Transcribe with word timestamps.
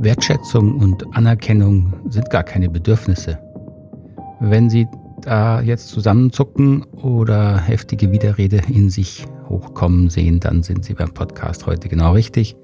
Wertschätzung 0.00 0.76
und 0.76 1.04
Anerkennung 1.16 1.92
sind 2.08 2.30
gar 2.30 2.44
keine 2.44 2.70
Bedürfnisse. 2.70 3.36
Wenn 4.38 4.70
Sie 4.70 4.86
da 5.22 5.60
jetzt 5.60 5.88
zusammenzucken 5.88 6.84
oder 6.92 7.58
heftige 7.58 8.12
Widerrede 8.12 8.62
in 8.68 8.90
sich 8.90 9.26
hochkommen 9.48 10.08
sehen, 10.08 10.38
dann 10.38 10.62
sind 10.62 10.84
Sie 10.84 10.94
beim 10.94 11.12
Podcast 11.12 11.66
heute 11.66 11.88
genau 11.88 12.12
richtig, 12.12 12.54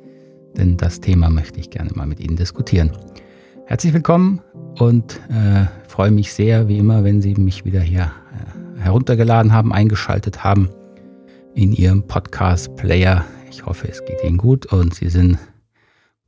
denn 0.57 0.77
das 0.77 1.01
Thema 1.01 1.29
möchte 1.29 1.59
ich 1.59 1.71
gerne 1.71 1.91
mal 1.95 2.07
mit 2.07 2.21
Ihnen 2.21 2.37
diskutieren. 2.37 2.93
Herzlich 3.67 3.93
willkommen 3.93 4.41
und 4.79 5.21
äh, 5.29 5.67
freue 5.89 6.13
mich 6.13 6.33
sehr, 6.33 6.69
wie 6.69 6.79
immer, 6.79 7.03
wenn 7.03 7.21
Sie 7.21 7.35
mich 7.35 7.65
wieder 7.65 7.81
hier 7.81 8.13
äh, 8.79 8.81
heruntergeladen 8.81 9.53
haben, 9.53 9.73
eingeschaltet 9.73 10.45
haben 10.45 10.69
in 11.55 11.73
Ihrem 11.73 12.07
Podcast-Player. 12.07 13.25
Ich 13.51 13.67
hoffe, 13.67 13.89
es 13.89 14.05
geht 14.05 14.23
Ihnen 14.23 14.37
gut 14.37 14.67
und 14.67 14.95
Sie 14.95 15.09
sind 15.09 15.37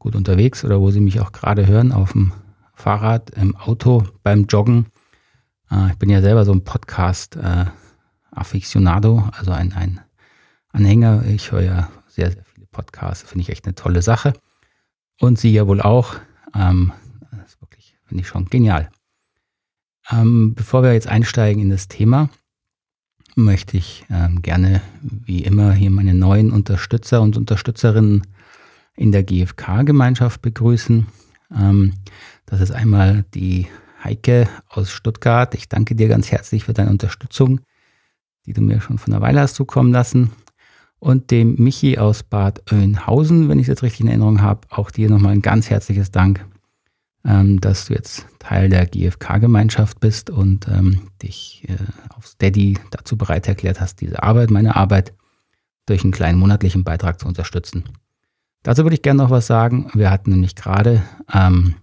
gut 0.07 0.15
unterwegs 0.15 0.65
oder 0.65 0.81
wo 0.81 0.93
Sie 0.93 1.01
mich 1.01 1.19
auch 1.19 1.33
gerade 1.33 1.67
hören, 1.67 1.91
auf 1.91 2.13
dem 2.13 2.33
Fahrrad, 2.75 3.31
im 3.31 3.57
Auto, 3.57 4.05
beim 4.23 4.45
Joggen. 4.45 4.87
Äh, 5.69 5.91
ich 5.91 5.99
bin 5.99 6.11
ja 6.11 6.21
selber 6.21 6.45
so 6.45 6.53
ein 6.53 6.63
Podcast-Afficionado, 6.63 9.19
äh, 9.19 9.33
also 9.37 9.51
ein, 9.51 9.73
ein 9.73 9.99
Anhänger. 10.71 11.25
Ich 11.27 11.51
höre 11.51 11.63
ja 11.63 11.91
sehr, 12.07 12.31
sehr 12.31 12.45
viele 12.45 12.67
Podcasts, 12.67 13.29
finde 13.29 13.43
ich 13.43 13.49
echt 13.49 13.65
eine 13.65 13.75
tolle 13.75 14.01
Sache. 14.01 14.33
Und 15.19 15.41
Sie 15.41 15.53
ja 15.53 15.67
wohl 15.67 15.81
auch. 15.81 16.15
Ähm, 16.55 16.93
das 17.33 17.55
ist 17.55 17.61
wirklich, 17.61 17.97
finde 18.05 18.23
ich 18.23 18.29
schon 18.29 18.45
genial. 18.45 18.89
Ähm, 20.09 20.55
bevor 20.55 20.85
wir 20.85 20.93
jetzt 20.93 21.09
einsteigen 21.09 21.61
in 21.61 21.71
das 21.71 21.89
Thema, 21.89 22.31
möchte 23.35 23.77
ich 23.77 24.07
ähm, 24.09 24.41
gerne 24.41 24.83
wie 25.01 25.43
immer 25.43 25.73
hier 25.73 25.91
meine 25.91 26.15
neuen 26.15 26.53
Unterstützer 26.53 27.23
und 27.23 27.37
Unterstützerinnen 27.37 28.23
in 28.97 29.13
der 29.13 29.23
GfK-Gemeinschaft 29.23 30.43
begrüßen. 30.43 31.07
Ähm, 31.55 31.95
das 32.47 32.61
ist 32.61 32.73
einmal 32.73 33.25
die 33.35 33.67
Heike 34.03 34.49
aus 34.69 34.91
Stuttgart. 34.91 35.55
Ich 35.55 35.69
danke 35.69 35.95
dir 35.95 36.09
ganz 36.09 36.31
herzlich 36.31 36.65
für 36.65 36.73
deine 36.73 36.91
Unterstützung, 36.91 37.61
die 38.47 38.53
du 38.53 38.61
mir 38.61 38.81
schon 38.81 38.99
von 38.99 39.13
einer 39.13 39.23
Weile 39.23 39.41
hast 39.41 39.55
zukommen 39.55 39.93
lassen. 39.93 40.31
Und 40.99 41.31
dem 41.31 41.57
Michi 41.57 41.99
aus 41.99 42.23
Bad 42.23 42.73
Oeynhausen, 42.73 43.49
wenn 43.49 43.59
ich 43.59 43.65
es 43.65 43.69
jetzt 43.69 43.83
richtig 43.83 44.01
in 44.01 44.09
Erinnerung 44.09 44.41
habe, 44.41 44.67
auch 44.71 44.91
dir 44.91 45.11
nochmal 45.11 45.33
ein 45.33 45.43
ganz 45.43 45.69
herzliches 45.69 46.11
Dank, 46.11 46.45
ähm, 47.25 47.61
dass 47.61 47.87
du 47.87 47.95
jetzt 47.95 48.27
Teil 48.39 48.71
der 48.71 48.87
GfK-Gemeinschaft 48.87 50.01
bist 50.01 50.31
und 50.31 50.69
ähm, 50.69 51.09
dich 51.23 51.65
äh, 51.69 51.77
auf 52.17 52.27
Steady 52.27 52.79
dazu 52.91 53.19
bereit 53.19 53.47
erklärt 53.47 53.81
hast, 53.81 54.01
diese 54.01 54.23
Arbeit, 54.23 54.51
meine 54.51 54.77
Arbeit, 54.77 55.13
durch 55.85 56.03
einen 56.03 56.13
kleinen 56.13 56.39
monatlichen 56.39 56.83
Beitrag 56.83 57.21
zu 57.21 57.29
unterstützen. 57.29 57.85
Dazu 58.67 58.83
würde 58.83 58.97
ich 58.97 59.03
gerne 59.03 59.23
noch 59.23 59.31
was 59.31 59.47
sagen. 59.47 59.89
Wir 59.95 60.11
hatten 60.11 60.31
nämlich 60.31 60.57
gerade 60.57 61.05
ähm, 61.33 61.77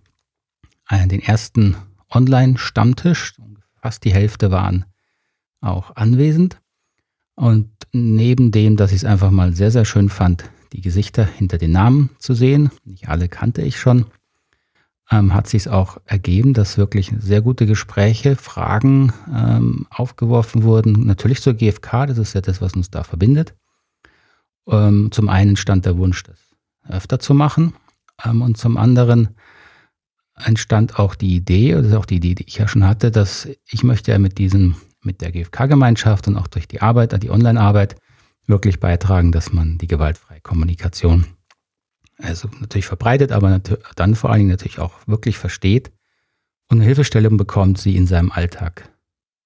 den 0.91 1.21
ersten 1.21 1.77
Online-Stammtisch. 2.11 3.35
Fast 3.81 4.03
die 4.03 4.13
Hälfte 4.13 4.51
waren 4.51 4.83
auch 5.61 5.95
anwesend. 5.95 6.59
Und 7.35 7.69
neben 7.93 8.51
dem, 8.51 8.75
dass 8.75 8.91
ich 8.91 8.97
es 8.97 9.05
einfach 9.05 9.31
mal 9.31 9.55
sehr, 9.55 9.71
sehr 9.71 9.85
schön 9.85 10.09
fand, 10.09 10.43
die 10.73 10.81
Gesichter 10.81 11.23
hinter 11.23 11.57
den 11.57 11.71
Namen 11.71 12.09
zu 12.19 12.33
sehen, 12.33 12.69
nicht 12.83 13.07
alle 13.07 13.29
kannte 13.29 13.61
ich 13.61 13.79
schon, 13.79 14.07
ähm, 15.09 15.33
hat 15.33 15.47
sich 15.47 15.61
es 15.61 15.67
auch 15.69 15.99
ergeben, 16.03 16.53
dass 16.53 16.77
wirklich 16.77 17.13
sehr 17.17 17.41
gute 17.41 17.65
Gespräche, 17.65 18.35
Fragen 18.35 19.13
ähm, 19.33 19.87
aufgeworfen 19.89 20.63
wurden. 20.63 21.05
Natürlich 21.05 21.41
zur 21.41 21.53
GfK, 21.53 22.07
das 22.07 22.17
ist 22.17 22.33
ja 22.33 22.41
das, 22.41 22.59
was 22.59 22.73
uns 22.73 22.91
da 22.91 23.03
verbindet. 23.05 23.55
Ähm, 24.67 25.13
zum 25.13 25.29
einen 25.29 25.55
stand 25.55 25.85
der 25.85 25.97
Wunsch, 25.97 26.23
das 26.23 26.52
öfter 26.87 27.19
zu 27.19 27.33
machen. 27.33 27.73
Ähm, 28.23 28.41
und 28.41 28.57
zum 28.57 28.77
anderen 28.77 29.29
entstand 30.35 30.99
auch 30.99 31.15
die 31.15 31.35
Idee, 31.35 31.73
das 31.73 31.87
ist 31.87 31.93
auch 31.93 32.05
die 32.05 32.17
Idee, 32.17 32.35
die 32.35 32.47
ich 32.47 32.57
ja 32.57 32.67
schon 32.67 32.85
hatte, 32.85 33.11
dass 33.11 33.47
ich 33.65 33.83
möchte 33.83 34.11
ja 34.11 34.19
mit 34.19 34.37
diesem, 34.37 34.75
mit 35.01 35.21
der 35.21 35.31
GfK-Gemeinschaft 35.31 36.27
und 36.27 36.37
auch 36.37 36.47
durch 36.47 36.67
die 36.67 36.81
Arbeit, 36.81 37.21
die 37.21 37.29
Online-Arbeit, 37.29 37.95
wirklich 38.45 38.79
beitragen, 38.79 39.31
dass 39.31 39.53
man 39.53 39.77
die 39.77 39.87
gewaltfreie 39.87 40.41
Kommunikation 40.41 41.25
also 42.17 42.49
natürlich 42.59 42.85
verbreitet, 42.85 43.31
aber 43.31 43.59
dann 43.95 44.15
vor 44.15 44.29
allen 44.29 44.39
Dingen 44.39 44.51
natürlich 44.51 44.79
auch 44.79 44.93
wirklich 45.07 45.37
versteht 45.37 45.91
und 46.69 46.77
eine 46.77 46.85
Hilfestellung 46.85 47.37
bekommt, 47.37 47.77
sie 47.77 47.95
in 47.95 48.07
seinem 48.07 48.31
Alltag 48.31 48.89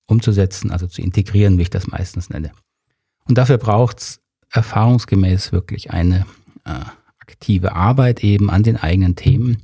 umzusetzen, 0.06 0.72
also 0.72 0.88
zu 0.88 1.02
integrieren, 1.02 1.58
wie 1.58 1.64
ich 1.64 1.70
das 1.70 1.88
meistens 1.88 2.30
nenne. 2.30 2.52
Und 3.26 3.38
dafür 3.38 3.58
braucht 3.58 4.00
es 4.00 4.22
erfahrungsgemäß 4.52 5.52
wirklich 5.52 5.92
eine 5.92 6.26
äh, 6.66 6.80
aktive 7.28 7.74
Arbeit 7.74 8.24
eben 8.24 8.50
an 8.50 8.64
den 8.64 8.78
eigenen 8.78 9.16
Themen. 9.16 9.58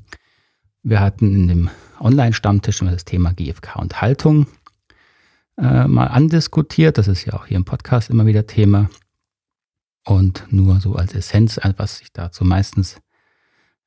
Wir 0.84 1.00
hatten 1.00 1.34
in 1.36 1.48
dem 1.48 1.70
Online-Stammtisch 2.00 2.80
das 2.80 3.06
Thema 3.06 3.34
GFK 3.34 3.78
und 3.78 4.02
Haltung 4.02 4.48
äh, 5.58 5.88
mal 5.88 6.08
andiskutiert. 6.08 6.98
Das 6.98 7.08
ist 7.08 7.26
ja 7.26 7.34
auch 7.34 7.46
hier 7.46 7.58
im 7.58 7.66
Podcast 7.66 8.10
immer 8.10 8.26
wieder 8.26 8.46
Thema. 8.48 8.90
Und 10.06 10.46
nur 10.50 10.82
so 10.82 10.96
als 10.96 11.16
Essenz, 11.16 11.60
was 11.78 12.02
ich 12.02 12.12
dazu 12.12 12.44
meistens 12.44 12.98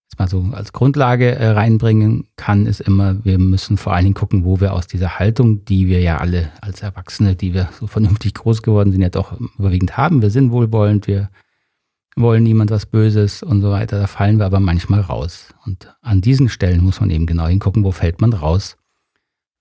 jetzt 0.05 0.19
mal 0.19 0.29
so 0.29 0.47
als 0.53 0.73
Grundlage 0.73 1.35
äh, 1.35 1.49
reinbringen 1.49 2.29
kann, 2.37 2.65
ist 2.65 2.81
immer, 2.81 3.23
wir 3.25 3.39
müssen 3.39 3.77
vor 3.77 3.93
allen 3.93 4.05
Dingen 4.05 4.15
gucken, 4.15 4.45
wo 4.45 4.61
wir 4.61 4.73
aus 4.73 4.87
dieser 4.87 5.19
Haltung, 5.19 5.67
die 5.67 5.89
wir 5.89 6.01
ja 6.01 6.17
alle 6.19 6.51
als 6.63 6.81
Erwachsene, 6.81 7.37
die 7.37 7.53
wir 7.53 7.69
so 7.79 7.87
vernünftig 7.87 8.33
groß 8.33 8.63
geworden 8.63 8.93
sind, 8.93 9.03
ja 9.03 9.11
doch 9.11 9.39
überwiegend 9.59 9.99
haben. 9.99 10.23
Wir 10.23 10.31
sind 10.31 10.53
wohlwollend, 10.53 11.07
wir 11.07 11.29
wollen 12.17 12.43
niemand 12.43 12.71
was 12.71 12.87
Böses 12.87 13.43
und 13.43 13.61
so 13.61 13.71
weiter. 13.71 14.01
Da 14.01 14.07
fallen 14.07 14.39
wir 14.39 14.47
aber 14.47 14.61
manchmal 14.61 15.01
raus. 15.01 15.55
Und 15.65 15.95
an 16.01 16.23
diesen 16.23 16.49
Stellen 16.49 16.83
muss 16.83 17.01
man 17.01 17.11
eben 17.11 17.27
genau 17.27 17.47
hingucken, 17.47 17.85
wo 17.85 17.93
fällt 17.93 18.21
man 18.21 18.33
raus. 18.33 18.77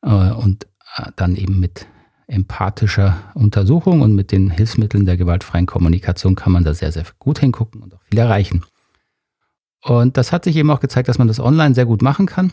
Äh, 0.01 0.31
und 0.31 0.65
äh, 0.95 1.11
dann 1.15 1.35
eben 1.35 1.59
mit 1.59 1.87
empathischer 2.27 3.17
Untersuchung 3.35 4.01
und 4.01 4.15
mit 4.15 4.31
den 4.31 4.49
Hilfsmitteln 4.49 5.05
der 5.05 5.17
gewaltfreien 5.17 5.67
Kommunikation 5.67 6.35
kann 6.35 6.53
man 6.53 6.63
da 6.63 6.73
sehr, 6.73 6.91
sehr 6.91 7.05
gut 7.19 7.39
hingucken 7.39 7.83
und 7.83 7.93
auch 7.93 8.01
viel 8.09 8.19
erreichen. 8.19 8.63
Und 9.83 10.17
das 10.17 10.31
hat 10.31 10.45
sich 10.45 10.55
eben 10.55 10.71
auch 10.71 10.79
gezeigt, 10.79 11.07
dass 11.07 11.19
man 11.19 11.27
das 11.27 11.39
online 11.39 11.75
sehr 11.75 11.85
gut 11.85 12.01
machen 12.01 12.25
kann. 12.25 12.51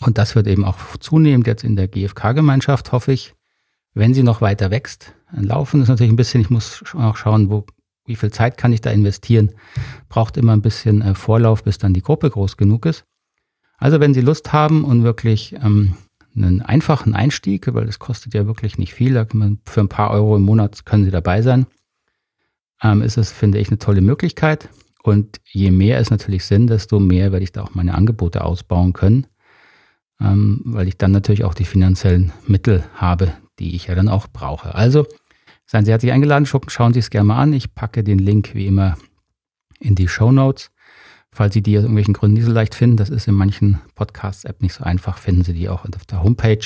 Und 0.00 0.18
das 0.18 0.34
wird 0.34 0.48
eben 0.48 0.64
auch 0.64 0.78
zunehmend 0.98 1.46
jetzt 1.46 1.62
in 1.62 1.76
der 1.76 1.86
GfK-Gemeinschaft, 1.86 2.90
hoffe 2.90 3.12
ich, 3.12 3.34
wenn 3.94 4.14
sie 4.14 4.24
noch 4.24 4.40
weiter 4.40 4.72
wächst. 4.72 5.14
Laufen 5.30 5.82
ist 5.82 5.88
natürlich 5.88 6.12
ein 6.12 6.16
bisschen, 6.16 6.40
ich 6.40 6.50
muss 6.50 6.82
auch 6.94 7.16
schauen, 7.16 7.50
wo 7.50 7.64
wie 8.04 8.16
viel 8.16 8.30
Zeit 8.30 8.56
kann 8.56 8.72
ich 8.72 8.80
da 8.80 8.90
investieren? 8.90 9.52
Braucht 10.08 10.36
immer 10.36 10.52
ein 10.52 10.62
bisschen 10.62 11.02
äh, 11.02 11.14
Vorlauf, 11.14 11.64
bis 11.64 11.78
dann 11.78 11.94
die 11.94 12.02
Gruppe 12.02 12.30
groß 12.30 12.56
genug 12.56 12.86
ist. 12.86 13.04
Also 13.78 14.00
wenn 14.00 14.14
Sie 14.14 14.20
Lust 14.20 14.52
haben 14.52 14.84
und 14.84 15.02
wirklich 15.02 15.54
ähm, 15.62 15.94
einen 16.36 16.62
einfachen 16.62 17.14
Einstieg, 17.14 17.72
weil 17.74 17.86
das 17.86 17.98
kostet 17.98 18.34
ja 18.34 18.46
wirklich 18.46 18.78
nicht 18.78 18.94
viel, 18.94 19.14
für 19.66 19.80
ein 19.80 19.88
paar 19.88 20.10
Euro 20.10 20.36
im 20.36 20.42
Monat 20.42 20.84
können 20.84 21.04
Sie 21.04 21.10
dabei 21.10 21.42
sein, 21.42 21.66
ähm, 22.82 23.02
ist 23.02 23.16
es, 23.16 23.32
finde 23.32 23.58
ich, 23.58 23.68
eine 23.68 23.78
tolle 23.78 24.00
Möglichkeit. 24.00 24.68
Und 25.02 25.40
je 25.50 25.70
mehr 25.70 25.98
es 25.98 26.10
natürlich 26.10 26.44
sind, 26.44 26.68
desto 26.68 27.00
mehr 27.00 27.32
werde 27.32 27.42
ich 27.42 27.52
da 27.52 27.62
auch 27.62 27.74
meine 27.74 27.94
Angebote 27.94 28.44
ausbauen 28.44 28.92
können, 28.92 29.26
ähm, 30.20 30.60
weil 30.64 30.88
ich 30.88 30.96
dann 30.96 31.10
natürlich 31.10 31.44
auch 31.44 31.54
die 31.54 31.64
finanziellen 31.64 32.32
Mittel 32.46 32.84
habe, 32.94 33.32
die 33.58 33.74
ich 33.74 33.88
ja 33.88 33.94
dann 33.94 34.08
auch 34.08 34.28
brauche. 34.28 34.74
Also 34.74 35.06
Seien 35.72 35.84
Sie 35.86 35.90
herzlich 35.90 36.12
eingeladen, 36.12 36.44
schauen 36.44 36.92
Sie 36.92 36.98
es 36.98 37.08
gerne 37.08 37.28
mal 37.28 37.40
an. 37.40 37.54
Ich 37.54 37.74
packe 37.74 38.04
den 38.04 38.18
Link 38.18 38.50
wie 38.52 38.66
immer 38.66 38.98
in 39.80 39.94
die 39.94 40.06
Show 40.06 40.30
Notes. 40.30 40.70
Falls 41.30 41.54
Sie 41.54 41.62
die 41.62 41.78
aus 41.78 41.84
irgendwelchen 41.84 42.12
Gründen 42.12 42.34
nicht 42.34 42.44
so 42.44 42.52
leicht 42.52 42.74
finden, 42.74 42.98
das 42.98 43.08
ist 43.08 43.26
in 43.26 43.32
manchen 43.32 43.80
Podcasts-App 43.94 44.60
nicht 44.60 44.74
so 44.74 44.84
einfach, 44.84 45.16
finden 45.16 45.44
Sie 45.44 45.54
die 45.54 45.70
auch 45.70 45.86
auf 45.86 46.04
der 46.04 46.22
Homepage 46.22 46.58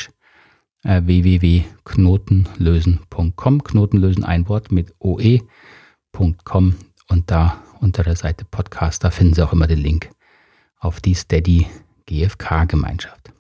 äh, 0.83 1.03
www.knotenlösen.com. 1.05 3.63
Knotenlösen 3.63 4.25
ein 4.25 4.49
Wort 4.49 4.73
mit 4.73 4.93
oe.com 4.99 6.75
und 7.09 7.31
da 7.31 7.63
unter 7.79 8.03
der 8.03 8.17
Seite 8.17 8.45
Podcast, 8.45 9.05
da 9.05 9.13
finden 9.13 9.35
Sie 9.35 9.43
auch 9.45 9.53
immer 9.53 9.69
den 9.69 9.79
Link 9.79 10.11
auf 10.81 11.01
die 11.01 11.15
Steady 11.15 11.69
GFK 12.07 12.67
Gemeinschaft. 12.67 13.33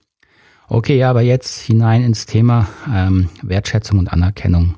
Okay, 0.68 1.02
aber 1.02 1.22
jetzt 1.22 1.58
hinein 1.58 2.04
ins 2.04 2.24
Thema 2.24 2.68
ähm, 2.88 3.30
Wertschätzung 3.42 3.98
und 3.98 4.12
Anerkennung 4.12 4.76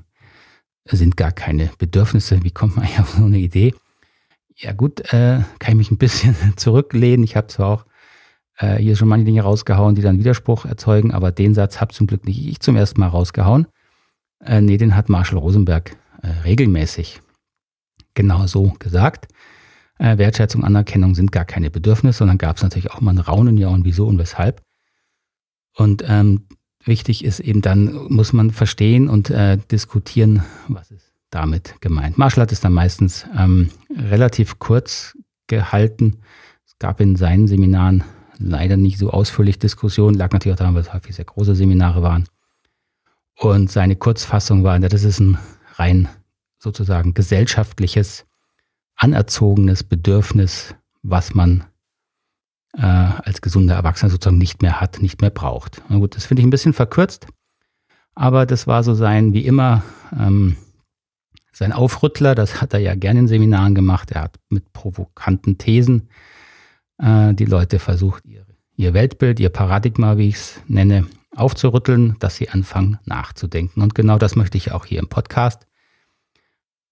sind 0.97 1.17
gar 1.17 1.33
keine 1.33 1.71
Bedürfnisse. 1.79 2.43
Wie 2.45 2.51
kommt 2.51 2.77
man 2.77 2.85
eigentlich 2.85 3.01
auf 3.01 3.11
so 3.11 3.25
eine 3.25 3.39
Idee? 3.39 3.75
Ja 4.57 4.73
gut, 4.73 5.01
äh, 5.13 5.43
kann 5.59 5.73
ich 5.73 5.77
mich 5.77 5.91
ein 5.91 5.99
bisschen 5.99 6.35
zurücklehnen. 6.57 7.25
Ich 7.25 7.37
habe 7.37 7.47
zwar 7.47 7.69
auch 7.69 7.87
äh, 8.57 8.77
hier 8.77 8.97
schon 8.97 9.09
manche 9.09 9.27
Dinge 9.27 9.43
rausgehauen, 9.43 9.95
die 9.95 10.03
dann 10.03 10.19
Widerspruch 10.19 10.65
erzeugen, 10.65 11.13
aber 11.13 11.33
den 11.33 11.55
Satz 11.55 11.81
habe 11.81 11.95
zum 11.95 12.07
Glück 12.07 12.27
nicht 12.27 12.45
ich 12.47 12.61
zum 12.61 12.77
ersten 12.77 13.01
Mal 13.01 13.09
rausgehauen. 13.09 13.67
Äh, 14.45 14.61
nee, 14.61 14.77
den 14.77 14.95
hat 14.97 15.09
Marshall 15.09 15.39
Rosenberg 15.39 15.97
äh, 16.23 16.29
regelmäßig 16.45 17.21
genau 18.15 18.47
so 18.47 18.73
gesagt. 18.79 19.29
Äh, 19.99 20.19
Wertschätzung, 20.19 20.65
Anerkennung 20.65 21.15
sind 21.15 21.33
gar 21.33 21.45
keine 21.45 21.71
Bedürfnisse, 21.71 22.19
sondern 22.19 22.39
gab 22.39 22.57
es 22.57 22.63
natürlich 22.63 22.91
auch 22.91 23.01
mal 23.01 23.13
ein 23.13 23.19
Raunen, 23.19 23.57
ja 23.57 23.69
und 23.69 23.85
wieso 23.85 24.07
und 24.07 24.19
weshalb. 24.19 24.63
Und 25.75 26.05
ähm, 26.07 26.47
wichtig 26.89 27.25
ist 27.25 27.39
eben 27.39 27.63
dann, 27.63 27.95
muss 28.09 28.33
man 28.33 28.51
verstehen 28.51 29.09
und 29.09 29.31
äh, 29.31 29.59
diskutieren, 29.71 30.43
was 30.67 30.91
ist 30.91 31.13
damit 31.31 31.81
gemeint. 31.81 32.19
Marshall 32.19 32.43
hat 32.43 32.53
es 32.53 32.61
dann 32.61 32.73
meistens 32.73 33.27
ähm, 33.37 33.71
relativ 33.91 34.59
kurz 34.59 35.17
gehalten. 35.47 36.19
Es 36.67 36.79
gab 36.79 37.01
in 37.01 37.17
seinen 37.17 37.47
Seminaren 37.47 38.03
leider 38.39 38.77
nicht 38.77 38.99
so 38.99 39.11
ausführlich 39.11 39.59
Diskussionen, 39.59 40.17
lag 40.17 40.33
natürlich 40.33 40.55
auch 40.55 40.59
daran, 40.59 40.75
weil 40.75 40.83
es 40.83 40.93
häufig 40.93 41.15
sehr 41.15 41.25
große 41.25 41.55
Seminare 41.55 42.03
waren. 42.03 42.29
Und 43.37 43.71
seine 43.71 43.97
Kurzfassung 43.97 44.65
war, 44.65 44.79
das 44.81 45.05
ist 45.05 45.21
ein 45.21 45.39
rein 45.75 46.09
sozusagen 46.59 47.15
gesellschaftliches, 47.15 48.27
anerzogenes 48.97 49.85
Bedürfnis, 49.85 50.75
was 51.03 51.35
man 51.35 51.65
äh, 52.77 52.83
als 52.83 53.41
gesunder 53.41 53.75
Erwachsener 53.75 54.11
sozusagen 54.11 54.39
nicht 54.39 54.63
mehr 54.63 54.81
hat, 54.81 55.01
nicht 55.01 55.21
mehr 55.21 55.31
braucht. 55.31 55.83
Na 55.89 55.99
gut, 55.99 56.17
das 56.17 56.27
finde 56.27 56.43
ich 56.43 56.47
ein 56.47 56.51
bisschen 56.51 56.73
verkürzt, 56.73 57.27
aber 58.15 58.47
das 58.47 58.67
war 58.67 58.83
so 58.83 58.95
sein, 58.95 59.33
wie 59.33 59.47
immer, 59.47 59.83
ähm, 60.19 60.57
sein 61.53 61.73
Aufrüttler, 61.73 62.35
das 62.35 62.61
hat 62.61 62.73
er 62.73 62.81
ja 62.81 62.95
gerne 62.95 63.21
in 63.21 63.29
Seminaren 63.29 63.75
gemacht. 63.75 64.13
Er 64.13 64.23
hat 64.23 64.37
mit 64.49 64.73
provokanten 64.73 65.59
Thesen 65.59 66.09
äh, 66.99 67.35
die 67.35 67.47
Leute 67.47 67.79
versucht, 67.79 68.25
ihr, 68.27 68.47
ihr 68.77 68.95
Weltbild, 68.95 69.41
ihr 69.41 69.49
Paradigma, 69.49 70.19
wie 70.19 70.29
ich 70.29 70.37
es 70.37 70.61
nenne, 70.69 71.07
aufzurütteln, 71.35 72.17
dass 72.21 72.37
sie 72.37 72.49
anfangen 72.49 72.99
nachzudenken. 73.05 73.83
Und 73.83 73.95
genau 73.95 74.19
das 74.19 74.37
möchte 74.37 74.57
ich 74.57 74.73
auch 74.73 74.85
hier 74.85 75.01
im 75.01 75.09
Podcast. 75.09 75.67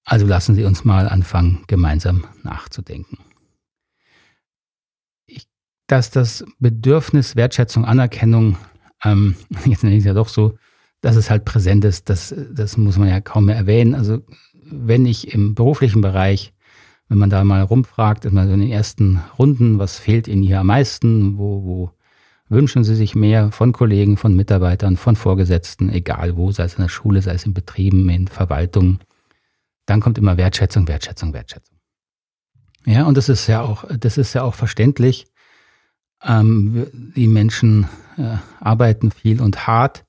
Also 0.04 0.26
lassen 0.26 0.54
Sie 0.54 0.64
uns 0.64 0.84
mal 0.84 1.08
anfangen, 1.08 1.64
gemeinsam 1.66 2.24
nachzudenken. 2.44 3.18
Dass 5.86 6.10
das 6.10 6.44
Bedürfnis 6.58 7.36
Wertschätzung, 7.36 7.84
Anerkennung, 7.84 8.56
ähm, 9.04 9.36
jetzt 9.64 9.84
nenne 9.84 9.96
ich 9.96 10.00
es 10.00 10.06
ja 10.06 10.14
doch 10.14 10.28
so, 10.28 10.56
dass 11.00 11.16
es 11.16 11.30
halt 11.30 11.44
präsent 11.44 11.84
ist, 11.84 12.08
das, 12.08 12.34
das 12.52 12.76
muss 12.76 12.98
man 12.98 13.08
ja 13.08 13.20
kaum 13.20 13.46
mehr 13.46 13.56
erwähnen. 13.56 13.94
Also 13.94 14.22
wenn 14.70 15.06
ich 15.06 15.32
im 15.32 15.54
beruflichen 15.54 16.00
Bereich, 16.00 16.52
wenn 17.08 17.18
man 17.18 17.30
da 17.30 17.44
mal 17.44 17.62
rumfragt, 17.62 18.24
immer 18.24 18.46
so 18.46 18.54
in 18.54 18.60
den 18.60 18.70
ersten 18.70 19.20
Runden, 19.38 19.78
was 19.78 19.98
fehlt 19.98 20.26
Ihnen 20.26 20.42
hier 20.42 20.60
am 20.60 20.66
meisten, 20.66 21.38
wo, 21.38 21.62
wo 21.64 21.90
wünschen 22.48 22.84
Sie 22.84 22.96
sich 22.96 23.14
mehr 23.14 23.52
von 23.52 23.72
Kollegen, 23.72 24.16
von 24.16 24.34
Mitarbeitern, 24.34 24.96
von 24.96 25.16
Vorgesetzten, 25.16 25.90
egal 25.90 26.36
wo, 26.36 26.50
sei 26.50 26.64
es 26.64 26.74
in 26.74 26.82
der 26.82 26.88
Schule, 26.88 27.22
sei 27.22 27.34
es 27.34 27.44
in 27.44 27.54
Betrieben, 27.54 28.08
in 28.08 28.28
Verwaltungen, 28.28 29.00
dann 29.84 30.00
kommt 30.00 30.18
immer 30.18 30.36
Wertschätzung, 30.36 30.88
Wertschätzung, 30.88 31.32
Wertschätzung. 31.32 31.76
Ja, 32.84 33.04
und 33.04 33.16
das 33.16 33.28
ist 33.28 33.46
ja 33.46 33.62
auch, 33.62 33.84
das 33.98 34.16
ist 34.18 34.32
ja 34.34 34.42
auch 34.42 34.54
verständlich. 34.54 35.26
Ähm, 36.22 36.86
die 37.14 37.26
Menschen 37.26 37.88
äh, 38.16 38.36
arbeiten 38.60 39.10
viel 39.10 39.40
und 39.40 39.66
hart 39.66 40.04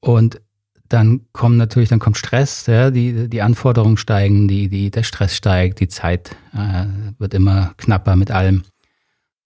und 0.00 0.40
dann 0.88 1.26
kommt 1.32 1.56
natürlich, 1.56 1.88
dann 1.88 1.98
kommt 1.98 2.16
Stress, 2.16 2.66
ja, 2.66 2.90
die, 2.90 3.28
die 3.28 3.42
Anforderungen 3.42 3.96
steigen, 3.96 4.46
die, 4.46 4.68
die, 4.68 4.90
der 4.90 5.02
Stress 5.02 5.34
steigt, 5.34 5.80
die 5.80 5.88
Zeit 5.88 6.36
äh, 6.54 6.86
wird 7.18 7.34
immer 7.34 7.74
knapper 7.76 8.16
mit 8.16 8.30
allem. 8.30 8.62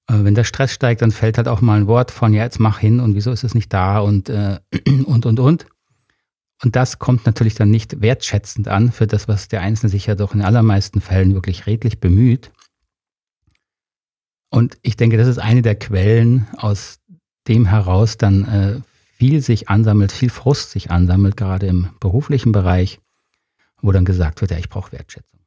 Äh, 0.06 0.24
wenn 0.24 0.34
der 0.34 0.44
Stress 0.44 0.72
steigt, 0.72 1.02
dann 1.02 1.12
fällt 1.12 1.38
halt 1.38 1.48
auch 1.48 1.60
mal 1.60 1.78
ein 1.78 1.86
Wort 1.86 2.10
von, 2.10 2.34
ja, 2.34 2.44
jetzt 2.44 2.60
mach 2.60 2.78
hin 2.78 3.00
und 3.00 3.14
wieso 3.14 3.32
ist 3.32 3.44
es 3.44 3.54
nicht 3.54 3.72
da 3.72 4.00
und, 4.00 4.28
äh, 4.28 4.58
und, 5.06 5.26
und, 5.26 5.40
und. 5.40 5.66
Und 6.62 6.76
das 6.76 6.98
kommt 6.98 7.24
natürlich 7.24 7.54
dann 7.54 7.70
nicht 7.70 8.02
wertschätzend 8.02 8.68
an 8.68 8.92
für 8.92 9.06
das, 9.06 9.28
was 9.28 9.48
der 9.48 9.62
Einzelne 9.62 9.88
sich 9.88 10.06
ja 10.06 10.14
doch 10.14 10.34
in 10.34 10.42
allermeisten 10.42 11.00
Fällen 11.00 11.32
wirklich 11.32 11.66
redlich 11.66 12.00
bemüht. 12.00 12.50
Und 14.50 14.78
ich 14.82 14.96
denke, 14.96 15.16
das 15.16 15.28
ist 15.28 15.38
eine 15.38 15.62
der 15.62 15.76
Quellen, 15.76 16.48
aus 16.56 16.98
dem 17.48 17.66
heraus 17.66 18.18
dann 18.18 18.44
äh, 18.44 18.80
viel 19.16 19.40
sich 19.40 19.68
ansammelt, 19.68 20.12
viel 20.12 20.30
Frust 20.30 20.70
sich 20.70 20.90
ansammelt, 20.90 21.36
gerade 21.36 21.66
im 21.66 21.90
beruflichen 22.00 22.52
Bereich, 22.52 23.00
wo 23.80 23.92
dann 23.92 24.04
gesagt 24.04 24.40
wird, 24.40 24.50
ja, 24.50 24.58
ich 24.58 24.68
brauche 24.68 24.92
Wertschätzung. 24.92 25.40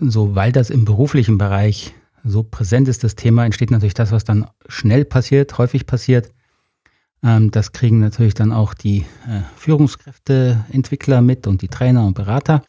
So, 0.00 0.34
weil 0.34 0.52
das 0.52 0.70
im 0.70 0.84
beruflichen 0.84 1.38
Bereich 1.38 1.94
so 2.24 2.42
präsent 2.42 2.88
ist, 2.88 3.04
das 3.04 3.14
Thema, 3.14 3.44
entsteht 3.44 3.70
natürlich 3.70 3.94
das, 3.94 4.12
was 4.12 4.24
dann 4.24 4.48
schnell 4.68 5.04
passiert, 5.04 5.56
häufig 5.58 5.86
passiert. 5.86 6.32
Ähm, 7.22 7.50
das 7.50 7.72
kriegen 7.72 8.00
natürlich 8.00 8.34
dann 8.34 8.52
auch 8.52 8.74
die 8.74 9.00
äh, 9.26 9.42
Führungskräfte, 9.56 10.64
Entwickler 10.70 11.20
mit 11.22 11.46
und 11.46 11.62
die 11.62 11.68
Trainer 11.68 12.06
und 12.06 12.14
Berater. 12.14 12.62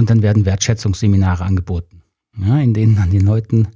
Und 0.00 0.08
dann 0.08 0.22
werden 0.22 0.46
Wertschätzungsseminare 0.46 1.44
angeboten, 1.44 2.00
ja, 2.34 2.58
in 2.58 2.72
denen 2.72 2.96
dann 2.96 3.10
den 3.10 3.20
Leuten 3.20 3.68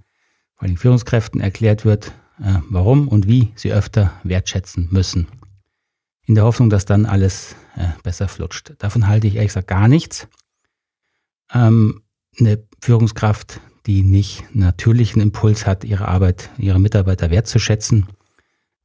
bei 0.59 0.67
den 0.67 0.79
Führungskräften 0.79 1.38
erklärt 1.38 1.85
wird, 1.85 2.15
äh, 2.43 2.61
warum 2.71 3.09
und 3.09 3.29
wie 3.29 3.53
sie 3.56 3.71
öfter 3.75 4.11
wertschätzen 4.23 4.88
müssen. 4.91 5.29
In 6.25 6.35
der 6.35 6.44
Hoffnung, 6.44 6.71
dass 6.71 6.87
dann 6.87 7.05
alles 7.05 7.56
äh, 7.76 7.88
besser 8.03 8.29
flutscht. 8.29 8.73
Davon 8.79 9.06
halte 9.06 9.26
ich 9.26 9.35
ehrlich 9.35 9.50
gesagt 9.50 9.69
gar 9.69 9.87
nichts. 9.87 10.26
Ähm, 11.53 12.00
eine 12.41 12.65
Führungskraft, 12.81 13.61
die 13.85 14.03
nicht 14.03 14.44
natürlichen 14.55 15.21
Impuls 15.21 15.67
hat, 15.67 15.85
ihre 15.85 16.09
Arbeit, 16.09 16.49
ihre 16.56 16.81
Mitarbeiter 16.81 17.29
wertzuschätzen 17.29 18.06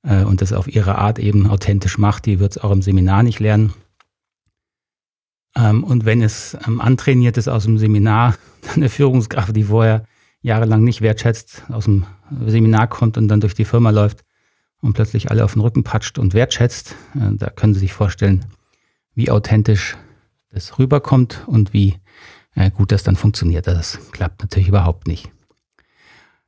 äh, 0.04 0.26
und 0.26 0.42
das 0.42 0.52
auf 0.52 0.68
ihre 0.68 0.98
Art 0.98 1.20
eben 1.20 1.50
authentisch 1.50 1.98
macht, 1.98 2.26
die 2.26 2.42
wird 2.42 2.58
es 2.58 2.62
auch 2.62 2.72
im 2.72 2.82
Seminar 2.82 3.24
nicht 3.24 3.40
lernen. 3.40 3.74
Ähm, 5.56 5.84
und 5.84 6.06
wenn 6.06 6.22
es 6.22 6.58
ähm, 6.68 6.82
antrainiert 6.82 7.38
ist 7.38 7.48
aus 7.48 7.64
dem 7.64 7.78
Seminar, 7.78 8.36
eine 8.76 8.90
Führungskraft, 8.90 9.56
die 9.56 9.64
vorher 9.64 10.06
jahrelang 10.42 10.84
nicht 10.84 11.02
wertschätzt, 11.02 11.64
aus 11.70 11.86
dem 11.86 12.06
Seminar 12.46 12.88
kommt 12.88 13.18
und 13.18 13.28
dann 13.28 13.42
durch 13.42 13.56
die 13.56 13.66
Firma 13.66 13.90
läuft 13.90 14.24
und 14.82 14.94
plötzlich 14.94 15.30
alle 15.30 15.44
auf 15.44 15.54
den 15.54 15.62
Rücken 15.62 15.84
patscht 15.84 16.18
und 16.18 16.34
wertschätzt. 16.34 16.96
Äh, 17.16 17.36
da 17.36 17.50
können 17.50 17.74
Sie 17.74 17.82
sich 17.82 17.94
vorstellen, 17.94 18.46
wie 19.16 19.32
authentisch 19.32 19.98
das 20.52 20.80
rüberkommt 20.80 21.44
und 21.48 21.74
wie 21.74 21.96
äh, 22.56 22.72
gut 22.72 22.92
das 22.92 23.04
dann 23.04 23.16
funktioniert. 23.16 23.68
Das 23.68 24.12
klappt 24.12 24.42
natürlich 24.42 24.70
überhaupt 24.70 25.08
nicht. 25.08 25.32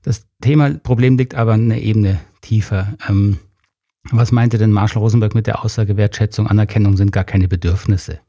Das 0.04 0.26
Thema 0.42 0.72
Problem 0.72 1.18
liegt 1.18 1.36
aber 1.36 1.54
eine 1.54 1.80
Ebene 1.80 2.20
tiefer. 2.42 2.98
Ähm, 3.08 3.40
was 4.10 4.32
meinte 4.32 4.58
denn 4.58 4.72
Marshall 4.72 5.02
Rosenberg 5.02 5.36
mit 5.36 5.46
der 5.46 5.64
Aussage 5.64 5.96
Wertschätzung, 5.96 6.48
Anerkennung 6.48 6.98
sind 6.98 7.12
gar 7.12 7.24
keine 7.24 7.48
Bedürfnisse? 7.48 8.20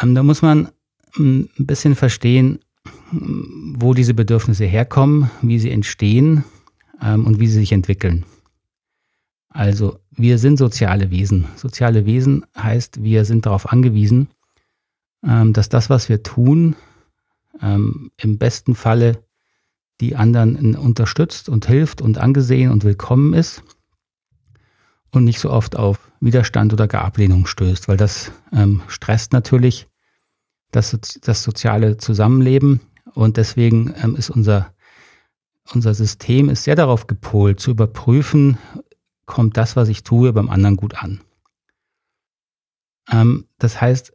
Ähm, 0.00 0.14
da 0.14 0.22
muss 0.22 0.42
man 0.42 0.68
hm, 1.14 1.48
ein 1.58 1.66
bisschen 1.66 1.94
verstehen, 1.94 2.60
wo 3.10 3.94
diese 3.94 4.14
Bedürfnisse 4.14 4.64
herkommen, 4.64 5.30
wie 5.42 5.58
sie 5.58 5.70
entstehen 5.70 6.44
ähm, 7.02 7.26
und 7.26 7.40
wie 7.40 7.46
sie 7.46 7.58
sich 7.60 7.72
entwickeln. 7.72 8.24
Also 9.48 9.98
wir 10.10 10.38
sind 10.38 10.58
soziale 10.58 11.10
Wesen. 11.10 11.46
Soziale 11.56 12.04
Wesen 12.04 12.44
heißt, 12.56 13.02
wir 13.02 13.24
sind 13.24 13.46
darauf 13.46 13.72
angewiesen, 13.72 14.28
ähm, 15.24 15.52
dass 15.52 15.68
das, 15.68 15.88
was 15.88 16.08
wir 16.08 16.22
tun, 16.22 16.76
ähm, 17.62 18.10
im 18.16 18.38
besten 18.38 18.74
Falle 18.74 19.24
die 20.00 20.14
anderen 20.14 20.76
unterstützt 20.76 21.48
und 21.48 21.66
hilft 21.66 22.02
und 22.02 22.18
angesehen 22.18 22.70
und 22.70 22.84
willkommen 22.84 23.32
ist 23.32 23.62
und 25.10 25.24
nicht 25.24 25.40
so 25.40 25.50
oft 25.50 25.74
auf 25.74 26.05
Widerstand 26.20 26.72
oder 26.72 26.88
gar 26.88 27.04
Ablehnung 27.04 27.46
stößt, 27.46 27.88
weil 27.88 27.96
das 27.96 28.32
ähm, 28.52 28.82
stresst 28.88 29.32
natürlich 29.32 29.88
das, 30.70 30.96
das 31.22 31.42
soziale 31.42 31.96
Zusammenleben 31.96 32.80
und 33.14 33.36
deswegen 33.36 33.94
ähm, 34.02 34.16
ist 34.16 34.30
unser, 34.30 34.74
unser 35.72 35.94
System 35.94 36.48
ist 36.48 36.64
sehr 36.64 36.74
darauf 36.74 37.06
gepolt, 37.06 37.60
zu 37.60 37.70
überprüfen, 37.70 38.58
kommt 39.24 39.56
das, 39.56 39.76
was 39.76 39.88
ich 39.88 40.02
tue, 40.02 40.32
beim 40.32 40.48
anderen 40.48 40.76
gut 40.76 41.02
an. 41.02 41.20
Ähm, 43.10 43.46
das 43.58 43.80
heißt, 43.80 44.12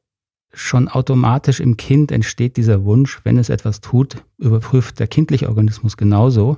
schon 0.53 0.87
automatisch 0.87 1.59
im 1.59 1.77
Kind 1.77 2.11
entsteht 2.11 2.57
dieser 2.57 2.83
Wunsch, 2.83 3.21
wenn 3.23 3.37
es 3.37 3.49
etwas 3.49 3.81
tut, 3.81 4.17
überprüft 4.37 4.99
der 4.99 5.07
kindliche 5.07 5.47
Organismus 5.47 5.95
genauso. 5.97 6.57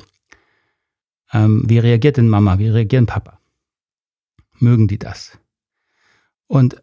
Ähm, 1.31 1.63
wie 1.67 1.79
reagiert 1.79 2.17
denn 2.17 2.29
Mama? 2.29 2.57
Wie 2.59 2.69
reagieren 2.69 3.05
Papa? 3.05 3.39
Mögen 4.63 4.88
die 4.88 4.98
das? 4.98 5.38
Und 6.48 6.82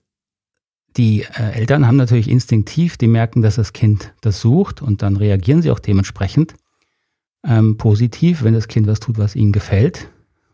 die 0.96 1.22
äh, 1.22 1.52
Eltern 1.52 1.86
haben 1.86 1.96
natürlich 1.96 2.28
instinktiv, 2.28 2.96
die 2.96 3.06
merken, 3.06 3.42
dass 3.42 3.56
das 3.56 3.72
Kind 3.72 4.12
das 4.20 4.40
sucht 4.40 4.82
und 4.82 5.02
dann 5.02 5.16
reagieren 5.16 5.62
sie 5.62 5.70
auch 5.70 5.78
dementsprechend 5.78 6.54
ähm, 7.44 7.76
positiv, 7.76 8.42
wenn 8.42 8.54
das 8.54 8.68
Kind 8.68 8.86
was 8.86 9.00
tut, 9.00 9.18
was 9.18 9.36
ihnen 9.36 9.52
gefällt. 9.52 10.10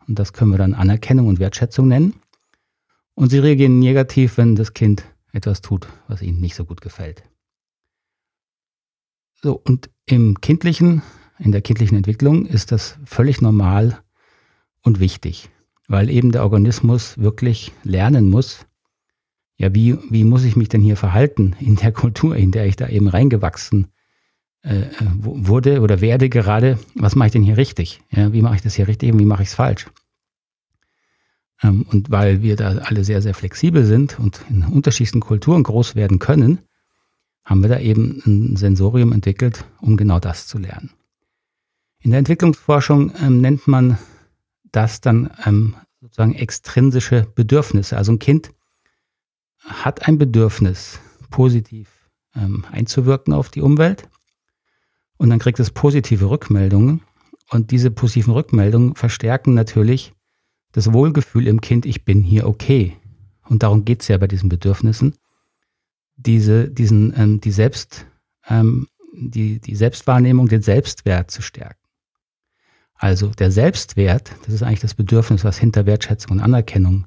Und 0.07 0.19
das 0.19 0.33
können 0.33 0.51
wir 0.51 0.57
dann 0.57 0.73
Anerkennung 0.73 1.27
und 1.27 1.39
Wertschätzung 1.39 1.87
nennen. 1.87 2.13
Und 3.13 3.29
sie 3.29 3.39
reagieren 3.39 3.79
negativ, 3.79 4.37
wenn 4.37 4.55
das 4.55 4.73
Kind 4.73 5.03
etwas 5.33 5.61
tut, 5.61 5.87
was 6.07 6.21
ihnen 6.21 6.39
nicht 6.39 6.55
so 6.55 6.65
gut 6.65 6.81
gefällt. 6.81 7.23
So, 9.41 9.59
und 9.63 9.89
im 10.05 10.39
kindlichen, 10.39 11.01
in 11.39 11.51
der 11.51 11.61
kindlichen 11.61 11.97
Entwicklung 11.97 12.45
ist 12.45 12.71
das 12.71 12.97
völlig 13.05 13.41
normal 13.41 14.01
und 14.81 14.99
wichtig, 14.99 15.49
weil 15.87 16.09
eben 16.09 16.31
der 16.31 16.43
Organismus 16.43 17.17
wirklich 17.17 17.71
lernen 17.83 18.29
muss, 18.29 18.65
ja, 19.57 19.73
wie, 19.73 19.97
wie 20.09 20.23
muss 20.23 20.43
ich 20.43 20.55
mich 20.55 20.69
denn 20.69 20.81
hier 20.81 20.97
verhalten 20.97 21.55
in 21.59 21.75
der 21.75 21.91
Kultur, 21.93 22.35
in 22.35 22.51
der 22.51 22.65
ich 22.65 22.75
da 22.75 22.87
eben 22.87 23.07
reingewachsen 23.07 23.87
äh, 24.63 24.81
äh 24.81 24.87
wurde 25.15 25.81
oder 25.81 26.01
werde 26.01 26.29
gerade? 26.29 26.77
Was 26.95 27.15
mache 27.15 27.27
ich 27.27 27.33
denn 27.33 27.43
hier 27.43 27.57
richtig? 27.57 28.01
Ja, 28.11 28.31
wie 28.33 28.41
mache 28.41 28.55
ich 28.55 28.61
das 28.61 28.75
hier 28.75 28.87
richtig 28.87 29.11
und 29.11 29.19
wie 29.19 29.25
mache 29.25 29.43
ich 29.43 29.49
es 29.49 29.55
falsch? 29.55 29.87
Ähm, 31.63 31.85
und 31.89 32.11
weil 32.11 32.41
wir 32.43 32.55
da 32.55 32.77
alle 32.77 33.03
sehr, 33.03 33.21
sehr 33.21 33.33
flexibel 33.33 33.85
sind 33.85 34.19
und 34.19 34.41
in 34.49 34.63
unterschiedlichsten 34.63 35.21
Kulturen 35.21 35.63
groß 35.63 35.95
werden 35.95 36.19
können, 36.19 36.59
haben 37.43 37.61
wir 37.61 37.69
da 37.69 37.79
eben 37.79 38.21
ein 38.25 38.55
Sensorium 38.57 39.13
entwickelt, 39.13 39.65
um 39.79 39.97
genau 39.97 40.19
das 40.19 40.47
zu 40.47 40.59
lernen. 40.59 40.91
In 41.99 42.11
der 42.11 42.19
Entwicklungsforschung 42.19 43.11
ähm, 43.21 43.41
nennt 43.41 43.67
man 43.67 43.97
das 44.77 45.01
dann 45.01 45.31
ähm, 45.43 45.75
sozusagen 46.01 46.35
extrinsische 46.35 47.25
Bedürfnisse. 47.33 47.97
Also 47.97 48.11
ein 48.11 48.19
Kind 48.19 48.51
hat 49.65 50.07
ein 50.07 50.19
Bedürfnis, 50.19 50.99
positiv 51.31 51.89
ähm, 52.35 52.63
einzuwirken 52.71 53.33
auf 53.33 53.49
die 53.49 53.61
Umwelt 53.61 54.07
und 55.17 55.31
dann 55.31 55.39
kriegt 55.39 55.59
es 55.59 55.71
positive 55.71 56.29
Rückmeldungen 56.29 57.01
und 57.49 57.71
diese 57.71 57.89
positiven 57.89 58.33
Rückmeldungen 58.33 58.95
verstärken 58.95 59.55
natürlich 59.55 60.13
das 60.73 60.93
Wohlgefühl 60.93 61.47
im 61.47 61.59
Kind, 61.59 61.87
ich 61.87 62.05
bin 62.05 62.21
hier 62.21 62.47
okay. 62.47 62.95
Und 63.49 63.63
darum 63.63 63.83
geht 63.83 64.03
es 64.03 64.09
ja 64.09 64.17
bei 64.17 64.27
diesen 64.27 64.47
Bedürfnissen, 64.47 65.15
diese, 66.17 66.69
diesen, 66.69 67.13
ähm, 67.17 67.41
die, 67.41 67.51
Selbst, 67.51 68.05
ähm, 68.47 68.87
die, 69.11 69.59
die 69.59 69.75
Selbstwahrnehmung, 69.75 70.47
den 70.47 70.61
Selbstwert 70.61 71.31
zu 71.31 71.41
stärken. 71.41 71.86
Also 72.97 73.27
der 73.27 73.51
Selbstwert, 73.51 74.31
das 74.45 74.53
ist 74.53 74.63
eigentlich 74.63 74.79
das 74.79 74.95
Bedürfnis, 74.95 75.43
was 75.43 75.57
hinter 75.57 75.85
Wertschätzung 75.85 76.33
und 76.33 76.39
Anerkennung 76.39 77.05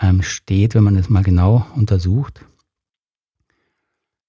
ähm, 0.00 0.22
steht, 0.22 0.74
wenn 0.74 0.84
man 0.84 0.96
es 0.96 1.08
mal 1.08 1.22
genau 1.22 1.66
untersucht. 1.74 2.44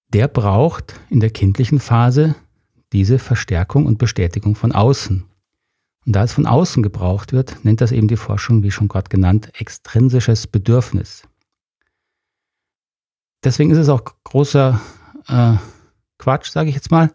Der 0.08 0.28
braucht 0.28 1.00
in 1.10 1.20
der 1.20 1.30
kindlichen 1.30 1.80
Phase 1.80 2.36
diese 2.94 3.20
Verstärkung 3.20 3.86
und 3.86 3.98
Bestätigung 3.98 4.56
von 4.56 4.72
außen. 4.72 5.26
Und 6.06 6.16
da 6.16 6.24
es 6.24 6.34
von 6.34 6.48
außen 6.48 6.82
gebraucht 6.82 7.34
wird, 7.34 7.64
nennt 7.64 7.82
das 7.82 7.92
eben 7.92 8.08
die 8.08 8.18
Forschung, 8.18 8.64
wie 8.64 8.72
schon 8.72 8.88
gerade 8.88 9.10
genannt, 9.10 9.52
extrinsisches 9.60 10.48
Bedürfnis. 10.48 11.28
Deswegen 13.44 13.72
ist 13.72 13.78
es 13.78 13.90
auch 13.90 14.04
großer 14.24 14.82
äh, 15.28 15.54
Quatsch, 16.18 16.50
sage 16.50 16.70
ich 16.70 16.76
jetzt 16.76 16.92
mal, 16.92 17.12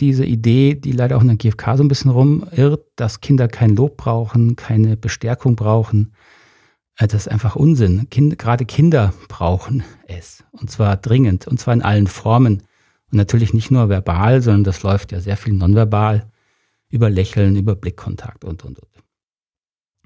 diese 0.00 0.24
Idee, 0.24 0.74
die 0.74 0.92
leider 0.92 1.16
auch 1.16 1.22
in 1.22 1.28
der 1.28 1.36
GfK 1.36 1.76
so 1.76 1.84
ein 1.84 1.88
bisschen 1.88 2.10
rumirrt, 2.10 2.84
dass 2.96 3.20
Kinder 3.20 3.48
kein 3.48 3.76
Lob 3.76 3.96
brauchen, 3.96 4.56
keine 4.56 4.96
Bestärkung 4.96 5.56
brauchen. 5.56 6.14
Äh, 6.96 7.06
das 7.06 7.22
ist 7.22 7.28
einfach 7.28 7.56
Unsinn. 7.56 8.08
Kind, 8.10 8.38
gerade 8.38 8.64
Kinder 8.64 9.14
brauchen 9.28 9.84
es. 10.06 10.44
Und 10.52 10.70
zwar 10.70 10.96
dringend. 10.96 11.46
Und 11.46 11.60
zwar 11.60 11.74
in 11.74 11.82
allen 11.82 12.06
Formen. 12.06 12.62
Und 13.10 13.18
natürlich 13.18 13.54
nicht 13.54 13.70
nur 13.70 13.88
verbal, 13.88 14.42
sondern 14.42 14.64
das 14.64 14.82
läuft 14.82 15.12
ja 15.12 15.20
sehr 15.20 15.36
viel 15.36 15.52
nonverbal. 15.52 16.30
Über 16.88 17.10
Lächeln, 17.10 17.56
über 17.56 17.74
Blickkontakt 17.74 18.44
und, 18.44 18.64
und, 18.64 18.78
und. 18.78 18.88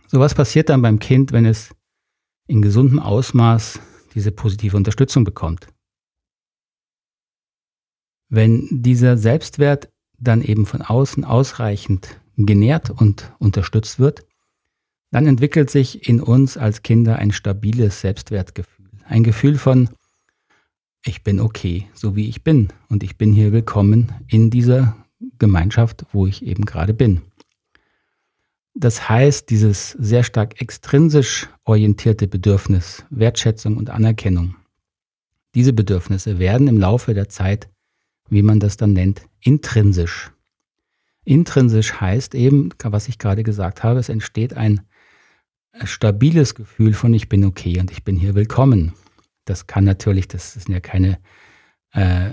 So 0.06 0.20
was 0.20 0.34
passiert 0.34 0.70
dann 0.70 0.80
beim 0.80 0.98
Kind, 0.98 1.32
wenn 1.32 1.44
es 1.44 1.74
in 2.46 2.62
gesundem 2.62 2.98
Ausmaß 2.98 3.78
diese 4.14 4.32
positive 4.32 4.76
Unterstützung 4.76 5.24
bekommt. 5.24 5.68
Wenn 8.28 8.68
dieser 8.70 9.16
Selbstwert 9.16 9.88
dann 10.18 10.42
eben 10.42 10.66
von 10.66 10.82
außen 10.82 11.24
ausreichend 11.24 12.20
genährt 12.36 12.90
und 12.90 13.32
unterstützt 13.38 13.98
wird, 13.98 14.24
dann 15.10 15.26
entwickelt 15.26 15.70
sich 15.70 16.08
in 16.08 16.20
uns 16.20 16.56
als 16.56 16.82
Kinder 16.82 17.16
ein 17.16 17.32
stabiles 17.32 18.00
Selbstwertgefühl. 18.00 18.86
Ein 19.06 19.24
Gefühl 19.24 19.56
von, 19.56 19.88
ich 21.04 21.22
bin 21.22 21.40
okay, 21.40 21.88
so 21.94 22.16
wie 22.16 22.28
ich 22.28 22.44
bin 22.44 22.68
und 22.88 23.02
ich 23.02 23.16
bin 23.16 23.32
hier 23.32 23.52
willkommen 23.52 24.12
in 24.26 24.50
dieser 24.50 24.96
Gemeinschaft, 25.38 26.04
wo 26.12 26.26
ich 26.26 26.44
eben 26.44 26.66
gerade 26.66 26.92
bin. 26.92 27.22
Das 28.74 29.08
heißt, 29.08 29.48
dieses 29.48 29.92
sehr 29.92 30.22
stark 30.22 30.60
extrinsisch 30.60 31.48
orientierte 31.64 32.28
Bedürfnis, 32.28 33.04
Wertschätzung 33.10 33.76
und 33.76 33.90
Anerkennung, 33.90 34.56
diese 35.54 35.72
Bedürfnisse 35.72 36.38
werden 36.38 36.68
im 36.68 36.78
Laufe 36.78 37.14
der 37.14 37.28
Zeit 37.28 37.68
wie 38.30 38.42
man 38.42 38.60
das 38.60 38.76
dann 38.76 38.92
nennt, 38.92 39.22
intrinsisch. 39.40 40.30
Intrinsisch 41.24 42.00
heißt 42.00 42.34
eben, 42.34 42.70
was 42.82 43.08
ich 43.08 43.18
gerade 43.18 43.42
gesagt 43.42 43.82
habe, 43.82 44.00
es 44.00 44.08
entsteht 44.08 44.54
ein 44.54 44.80
stabiles 45.84 46.54
Gefühl 46.54 46.94
von 46.94 47.12
ich 47.14 47.28
bin 47.28 47.44
okay 47.44 47.78
und 47.80 47.90
ich 47.90 48.04
bin 48.04 48.16
hier 48.16 48.34
willkommen. 48.34 48.94
Das 49.44 49.66
kann 49.66 49.84
natürlich, 49.84 50.28
das 50.28 50.54
sind 50.54 50.68
ja 50.68 50.80
keine 50.80 51.18
äh, 51.92 52.30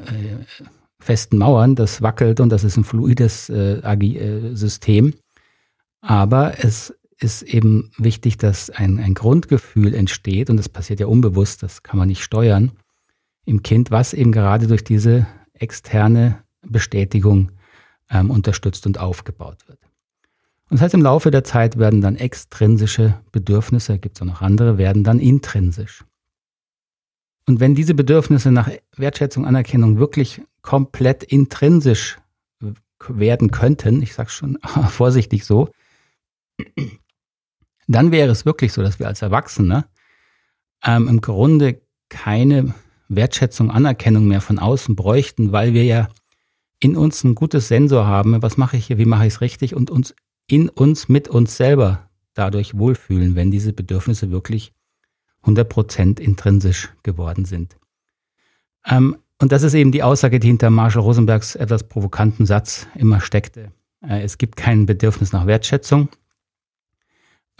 festen 1.00 1.38
Mauern, 1.38 1.75
das 1.75 2.02
wackelt 2.02 2.40
und 2.40 2.50
das 2.50 2.64
ist 2.64 2.78
ein 2.78 2.84
fluides 2.84 3.50
äh, 3.50 3.80
äh, 3.80 4.56
System. 4.56 5.14
Aber 6.02 6.64
es 6.64 6.94
ist 7.20 7.42
eben 7.42 7.92
wichtig, 7.98 8.38
dass 8.38 8.70
ein, 8.70 9.00
ein 9.00 9.14
Grundgefühl 9.14 9.94
entsteht 9.94 10.50
und 10.50 10.58
das 10.58 10.70
passiert 10.70 11.00
ja 11.00 11.08
unbewusst, 11.08 11.64
das 11.64 11.84
kann 11.84 11.98
man 11.98 12.08
nicht 12.08 12.24
steuern 12.24 12.72
im 13.46 13.64
Kind, 13.64 13.92
was 13.92 14.14
eben 14.14 14.32
gerade 14.32 14.68
durch 14.68 14.84
diese 14.84 15.28
externe 15.55 16.43
Bestätigung 16.62 17.51
ähm, 18.09 18.31
unterstützt 18.31 18.85
und 18.85 19.00
aufgebaut 19.00 19.67
wird. 19.67 19.79
Und 20.69 20.79
das 20.79 20.81
heißt, 20.81 20.93
im 20.95 21.01
Laufe 21.01 21.31
der 21.31 21.43
Zeit 21.43 21.77
werden 21.77 22.01
dann 22.01 22.15
extrinsische 22.15 23.21
Bedürfnisse, 23.31 24.00
gibt 24.00 24.17
es 24.17 24.21
auch 24.21 24.25
noch 24.25 24.41
andere, 24.41 24.77
werden 24.77 25.03
dann 25.03 25.19
intrinsisch. 25.19 26.03
Und 27.47 27.59
wenn 27.59 27.75
diese 27.75 27.93
Bedürfnisse 27.93 28.51
nach 28.51 28.69
Wertschätzung, 28.95 29.45
Anerkennung 29.45 30.00
wirklich 30.00 30.41
komplett 30.62 31.24
intrinsisch 31.24 32.17
werden 33.07 33.51
könnten, 33.51 34.01
ich 34.01 34.13
sage 34.13 34.31
schon 34.31 34.57
vorsichtig 34.89 35.45
so, 35.45 35.69
dann 37.88 38.12
wäre 38.12 38.31
es 38.31 38.45
wirklich 38.45 38.74
so, 38.74 38.81
dass 38.81 38.97
wir 38.97 39.07
als 39.07 39.21
Erwachsene 39.21 39.85
ähm, 40.83 41.07
im 41.07 41.21
Grunde 41.21 41.81
keine 42.09 42.74
Wertschätzung, 43.07 43.71
Anerkennung 43.71 44.27
mehr 44.27 44.41
von 44.41 44.59
außen 44.59 44.95
bräuchten, 44.95 45.51
weil 45.51 45.74
wir 45.74 45.83
ja 45.83 46.07
in 46.79 46.97
uns 46.97 47.24
ein 47.24 47.35
gutes 47.35 47.67
Sensor 47.67 48.05
haben, 48.05 48.41
was 48.41 48.57
mache 48.57 48.77
ich 48.77 48.88
hier, 48.88 48.97
wie 48.97 49.05
mache 49.05 49.25
ich 49.25 49.33
es 49.33 49.41
richtig 49.41 49.75
und 49.75 49.89
uns 49.89 50.15
in 50.47 50.69
uns 50.69 51.09
mit 51.09 51.27
uns 51.27 51.57
selber 51.57 52.09
dadurch 52.33 52.77
wohlfühlen, 52.77 53.35
wenn 53.35 53.51
diese 53.51 53.74
Bedürfnisse 53.74 54.29
wirklich 54.31 54.74
100% 55.43 56.19
intrinsisch 56.19 56.89
geworden 57.03 57.45
sind. 57.45 57.77
Ähm, 58.85 59.17
und 59.39 59.51
das 59.51 59.63
ist 59.63 59.74
eben 59.74 59.91
die 59.91 60.03
Aussage, 60.03 60.39
die 60.39 60.47
hinter 60.47 60.69
Marshall 60.69 61.01
Rosenbergs 61.01 61.55
etwas 61.55 61.83
provokanten 61.88 62.45
Satz 62.45 62.88
immer 62.95 63.21
steckte. 63.21 63.71
Äh, 64.01 64.21
es 64.21 64.38
gibt 64.38 64.55
kein 64.55 64.85
Bedürfnis 64.85 65.31
nach 65.31 65.45
Wertschätzung, 65.45 66.09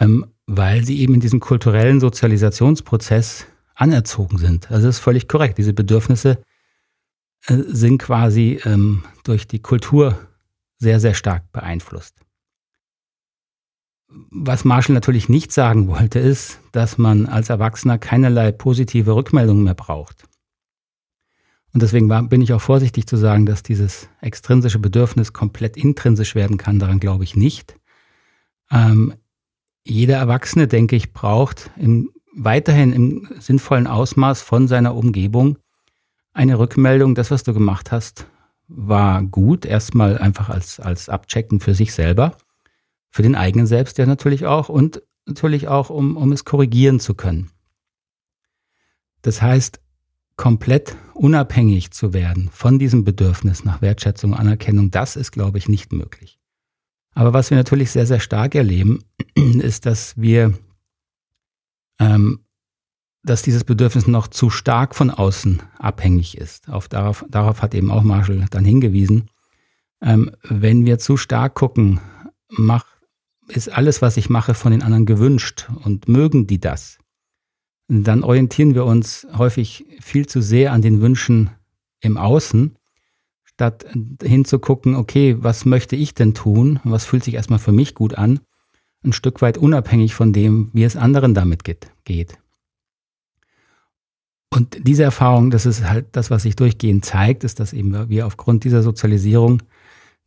ähm, 0.00 0.26
weil 0.46 0.84
sie 0.84 1.00
eben 1.00 1.14
in 1.14 1.20
diesem 1.20 1.40
kulturellen 1.40 2.00
Sozialisationsprozess 2.00 3.46
anerzogen 3.76 4.38
sind. 4.38 4.70
Also 4.70 4.86
das 4.86 4.96
ist 4.96 5.02
völlig 5.02 5.28
korrekt. 5.28 5.58
Diese 5.58 5.72
Bedürfnisse 5.72 6.42
äh, 7.46 7.58
sind 7.68 7.98
quasi 7.98 8.60
ähm, 8.64 9.04
durch 9.22 9.46
die 9.46 9.60
Kultur 9.60 10.18
sehr, 10.78 10.98
sehr 10.98 11.14
stark 11.14 11.52
beeinflusst. 11.52 12.16
Was 14.08 14.64
Marshall 14.64 14.94
natürlich 14.94 15.28
nicht 15.28 15.52
sagen 15.52 15.88
wollte, 15.88 16.18
ist, 16.18 16.60
dass 16.72 16.96
man 16.96 17.26
als 17.26 17.50
Erwachsener 17.50 17.98
keinerlei 17.98 18.50
positive 18.50 19.14
Rückmeldungen 19.14 19.64
mehr 19.64 19.74
braucht. 19.74 20.24
Und 21.72 21.82
deswegen 21.82 22.08
war, 22.08 22.22
bin 22.22 22.40
ich 22.40 22.54
auch 22.54 22.60
vorsichtig 22.60 23.06
zu 23.06 23.16
sagen, 23.16 23.44
dass 23.44 23.62
dieses 23.62 24.08
extrinsische 24.22 24.78
Bedürfnis 24.78 25.34
komplett 25.34 25.76
intrinsisch 25.76 26.34
werden 26.34 26.56
kann. 26.56 26.78
Daran 26.78 27.00
glaube 27.00 27.24
ich 27.24 27.36
nicht. 27.36 27.76
Ähm, 28.70 29.14
jeder 29.84 30.16
Erwachsene, 30.16 30.68
denke 30.68 30.96
ich, 30.96 31.12
braucht 31.12 31.70
im 31.76 32.10
weiterhin 32.36 32.92
im 32.92 33.28
sinnvollen 33.40 33.86
Ausmaß 33.86 34.42
von 34.42 34.68
seiner 34.68 34.94
Umgebung 34.94 35.58
eine 36.32 36.58
Rückmeldung, 36.58 37.14
das, 37.14 37.30
was 37.30 37.42
du 37.42 37.54
gemacht 37.54 37.90
hast, 37.90 38.26
war 38.68 39.22
gut. 39.22 39.64
Erstmal 39.64 40.18
einfach 40.18 40.50
als, 40.50 40.78
als 40.78 41.08
Abchecken 41.08 41.60
für 41.60 41.74
sich 41.74 41.94
selber, 41.94 42.36
für 43.10 43.22
den 43.22 43.34
eigenen 43.34 43.66
Selbst 43.66 43.96
ja 43.96 44.04
natürlich 44.04 44.44
auch 44.44 44.68
und 44.68 45.02
natürlich 45.24 45.68
auch, 45.68 45.88
um, 45.88 46.16
um 46.16 46.32
es 46.32 46.44
korrigieren 46.44 47.00
zu 47.00 47.14
können. 47.14 47.50
Das 49.22 49.40
heißt, 49.40 49.80
komplett 50.36 50.94
unabhängig 51.14 51.90
zu 51.92 52.12
werden 52.12 52.50
von 52.52 52.78
diesem 52.78 53.04
Bedürfnis 53.04 53.64
nach 53.64 53.80
Wertschätzung 53.80 54.34
Anerkennung, 54.34 54.90
das 54.90 55.16
ist, 55.16 55.32
glaube 55.32 55.56
ich, 55.56 55.68
nicht 55.68 55.92
möglich. 55.92 56.38
Aber 57.14 57.32
was 57.32 57.48
wir 57.48 57.56
natürlich 57.56 57.90
sehr, 57.90 58.06
sehr 58.06 58.20
stark 58.20 58.54
erleben, 58.54 59.02
ist, 59.34 59.86
dass 59.86 60.18
wir 60.18 60.52
ähm, 61.98 62.40
dass 63.22 63.42
dieses 63.42 63.64
Bedürfnis 63.64 64.06
noch 64.06 64.28
zu 64.28 64.50
stark 64.50 64.94
von 64.94 65.10
außen 65.10 65.60
abhängig 65.78 66.38
ist. 66.38 66.68
Auf 66.68 66.88
darauf, 66.88 67.24
darauf 67.28 67.60
hat 67.60 67.74
eben 67.74 67.90
auch 67.90 68.04
Marshall 68.04 68.46
dann 68.50 68.64
hingewiesen. 68.64 69.30
Ähm, 70.00 70.30
wenn 70.42 70.86
wir 70.86 70.98
zu 70.98 71.16
stark 71.16 71.54
gucken, 71.54 72.00
mach, 72.48 72.86
ist 73.48 73.68
alles, 73.68 74.00
was 74.02 74.16
ich 74.16 74.30
mache, 74.30 74.54
von 74.54 74.72
den 74.72 74.82
anderen 74.82 75.06
gewünscht 75.06 75.68
und 75.84 76.08
mögen 76.08 76.46
die 76.46 76.60
das, 76.60 76.98
dann 77.88 78.22
orientieren 78.22 78.74
wir 78.74 78.84
uns 78.84 79.26
häufig 79.36 79.86
viel 80.00 80.26
zu 80.26 80.40
sehr 80.40 80.72
an 80.72 80.82
den 80.82 81.00
Wünschen 81.00 81.50
im 82.00 82.16
Außen, 82.16 82.76
statt 83.44 83.86
hinzugucken, 84.22 84.96
okay, 84.96 85.36
was 85.38 85.64
möchte 85.64 85.96
ich 85.96 86.14
denn 86.14 86.34
tun? 86.34 86.80
Was 86.84 87.04
fühlt 87.04 87.24
sich 87.24 87.34
erstmal 87.34 87.58
für 87.58 87.72
mich 87.72 87.94
gut 87.94 88.14
an? 88.14 88.40
Ein 89.06 89.12
Stück 89.12 89.40
weit 89.42 89.58
unabhängig 89.58 90.14
von 90.14 90.32
dem, 90.32 90.70
wie 90.72 90.84
es 90.84 90.96
anderen 90.96 91.34
damit 91.34 91.62
geht. 91.64 92.38
Und 94.50 94.78
diese 94.86 95.02
Erfahrung, 95.02 95.50
das 95.50 95.66
ist 95.66 95.88
halt 95.88 96.06
das, 96.12 96.30
was 96.30 96.42
sich 96.42 96.56
durchgehend 96.56 97.04
zeigt, 97.04 97.44
ist, 97.44 97.60
dass 97.60 97.72
eben 97.72 98.08
wir 98.08 98.26
aufgrund 98.26 98.64
dieser 98.64 98.82
Sozialisierung, 98.82 99.62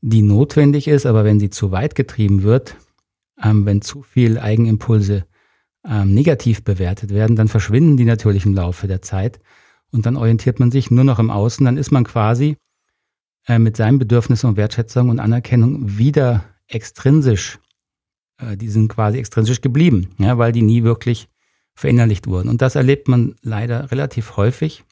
die 0.01 0.21
notwendig 0.21 0.87
ist, 0.87 1.05
aber 1.05 1.25
wenn 1.25 1.39
sie 1.39 1.49
zu 1.49 1.71
weit 1.71 1.95
getrieben 1.95 2.43
wird, 2.43 2.75
ähm, 3.41 3.65
wenn 3.65 3.81
zu 3.81 4.01
viel 4.01 4.39
Eigenimpulse 4.39 5.25
ähm, 5.85 6.13
negativ 6.13 6.63
bewertet 6.63 7.13
werden, 7.13 7.35
dann 7.35 7.47
verschwinden 7.47 7.97
die 7.97 8.05
natürlich 8.05 8.45
im 8.45 8.53
Laufe 8.53 8.87
der 8.87 9.01
Zeit 9.01 9.39
und 9.91 10.05
dann 10.05 10.15
orientiert 10.15 10.59
man 10.59 10.71
sich 10.71 10.91
nur 10.91 11.03
noch 11.03 11.19
im 11.19 11.29
Außen, 11.29 11.65
dann 11.65 11.77
ist 11.77 11.91
man 11.91 12.03
quasi 12.03 12.57
äh, 13.47 13.59
mit 13.59 13.77
seinen 13.77 13.99
Bedürfnissen 13.99 14.49
und 14.49 14.57
Wertschätzung 14.57 15.09
und 15.09 15.19
Anerkennung 15.19 15.97
wieder 15.97 16.43
extrinsisch, 16.67 17.59
die 18.55 18.69
sind 18.69 18.87
quasi 18.87 19.17
extrinsisch 19.17 19.61
geblieben, 19.61 20.09
ja, 20.17 20.37
weil 20.37 20.51
die 20.51 20.61
nie 20.61 20.83
wirklich 20.83 21.27
verinnerlicht 21.75 22.27
wurden. 22.27 22.49
Und 22.49 22.61
das 22.61 22.75
erlebt 22.75 23.07
man 23.07 23.35
leider 23.41 23.91
relativ 23.91 24.37
häufig. 24.37 24.83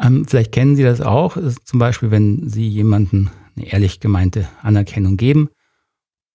Ähm, 0.00 0.26
vielleicht 0.26 0.52
kennen 0.52 0.76
Sie 0.76 0.84
das 0.84 1.00
auch, 1.00 1.36
zum 1.64 1.78
Beispiel, 1.78 2.10
wenn 2.10 2.48
Sie 2.48 2.66
jemanden 2.68 3.30
eine 3.56 3.66
ehrlich 3.66 4.00
gemeinte 4.00 4.48
Anerkennung 4.62 5.16
geben 5.16 5.50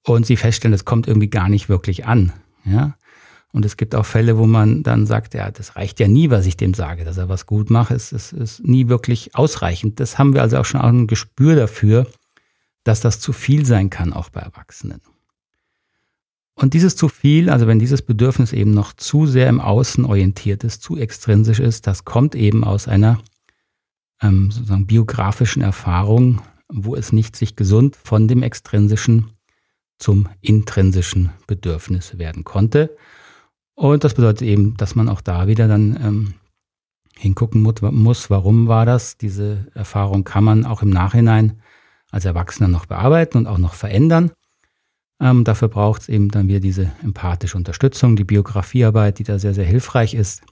und 0.06 0.26
Sie 0.26 0.36
feststellen, 0.36 0.74
das 0.74 0.86
kommt 0.86 1.08
irgendwie 1.08 1.30
gar 1.30 1.50
nicht 1.50 1.70
wirklich 1.70 2.06
an. 2.06 2.34
Ja? 2.66 2.96
Und 3.52 3.66
es 3.66 3.78
gibt 3.78 3.96
auch 3.96 4.06
Fälle, 4.06 4.38
wo 4.38 4.46
man 4.46 4.84
dann 4.84 5.06
sagt, 5.06 5.34
ja, 5.34 5.50
das 5.52 5.76
reicht 5.76 6.00
ja 6.00 6.08
nie, 6.08 6.30
was 6.30 6.46
ich 6.46 6.58
dem 6.58 6.74
sage, 6.74 7.06
dass 7.06 7.18
er 7.18 7.30
was 7.30 7.46
gut 7.46 7.70
macht. 7.70 7.92
Es, 7.92 8.12
es 8.12 8.34
ist 8.34 8.64
nie 8.64 8.88
wirklich 8.88 9.36
ausreichend. 9.36 10.00
Das 10.00 10.18
haben 10.20 10.34
wir 10.34 10.42
also 10.42 10.58
auch 10.58 10.66
schon 10.66 10.82
ein 10.82 11.08
Gespür 11.08 11.56
dafür, 11.56 12.08
dass 12.84 13.02
das 13.02 13.20
zu 13.20 13.34
viel 13.34 13.66
sein 13.66 13.90
kann, 13.90 14.14
auch 14.14 14.30
bei 14.30 14.42
Erwachsenen. 14.42 15.02
Und 16.58 16.74
dieses 16.74 16.96
zu 16.96 17.08
viel, 17.08 17.52
also 17.52 17.68
wenn 17.68 17.78
dieses 17.78 18.02
Bedürfnis 18.02 18.52
eben 18.52 18.72
noch 18.72 18.94
zu 18.94 19.28
sehr 19.28 19.48
im 19.48 19.62
Außen 19.62 20.06
orientiert 20.06 20.64
ist, 20.64 20.82
zu 20.82 20.98
extrinsisch 20.98 21.60
ist, 21.60 21.86
das 21.86 22.04
kommt 22.04 22.34
eben 22.34 22.64
aus 22.64 22.88
einer 22.88 23.20
ähm, 24.24 24.50
sozusagen 24.50 24.88
biografischen 24.88 25.62
Erfahrung, 25.62 26.42
wo 26.68 26.96
es 26.96 27.14
nicht 27.14 27.36
sich 27.36 27.56
gesund 27.56 27.96
von 27.96 28.28
dem 28.28 28.42
extrinsischen 28.42 29.38
zum 30.00 30.30
intrinsischen 30.42 31.30
Bedürfnis 31.46 32.18
werden 32.18 32.44
konnte. 32.44 32.98
Und 33.76 34.04
das 34.04 34.16
bedeutet 34.16 34.48
eben, 34.48 34.76
dass 34.78 34.96
man 34.96 35.10
auch 35.10 35.22
da 35.22 35.46
wieder 35.46 35.68
dann 35.68 35.96
ähm, 36.02 36.34
hingucken 37.16 37.62
muss, 37.62 38.32
warum 38.32 38.68
war 38.68 38.88
das. 38.88 39.18
Diese 39.18 39.68
Erfahrung 39.76 40.24
kann 40.24 40.44
man 40.44 40.66
auch 40.66 40.82
im 40.82 40.90
Nachhinein 40.90 41.62
als 42.10 42.26
Erwachsener 42.26 42.68
noch 42.68 42.88
bearbeiten 42.88 43.38
und 43.38 43.46
auch 43.46 43.60
noch 43.60 43.76
verändern. 43.76 44.32
Ähm, 45.20 45.44
dafür 45.44 45.68
braucht 45.68 46.04
es 46.04 46.10
eben 46.10 46.30
dann 46.30 46.48
wieder 46.48 46.60
diese 46.60 46.92
empathische 47.04 47.58
Unterstützung, 47.58 48.16
die 48.16 48.24
Biografiearbeit, 48.24 49.20
die 49.20 49.24
da 49.24 49.40
sehr, 49.40 49.54
sehr 49.54 49.66
hilfreich 49.66 50.14
ist. 50.14 50.44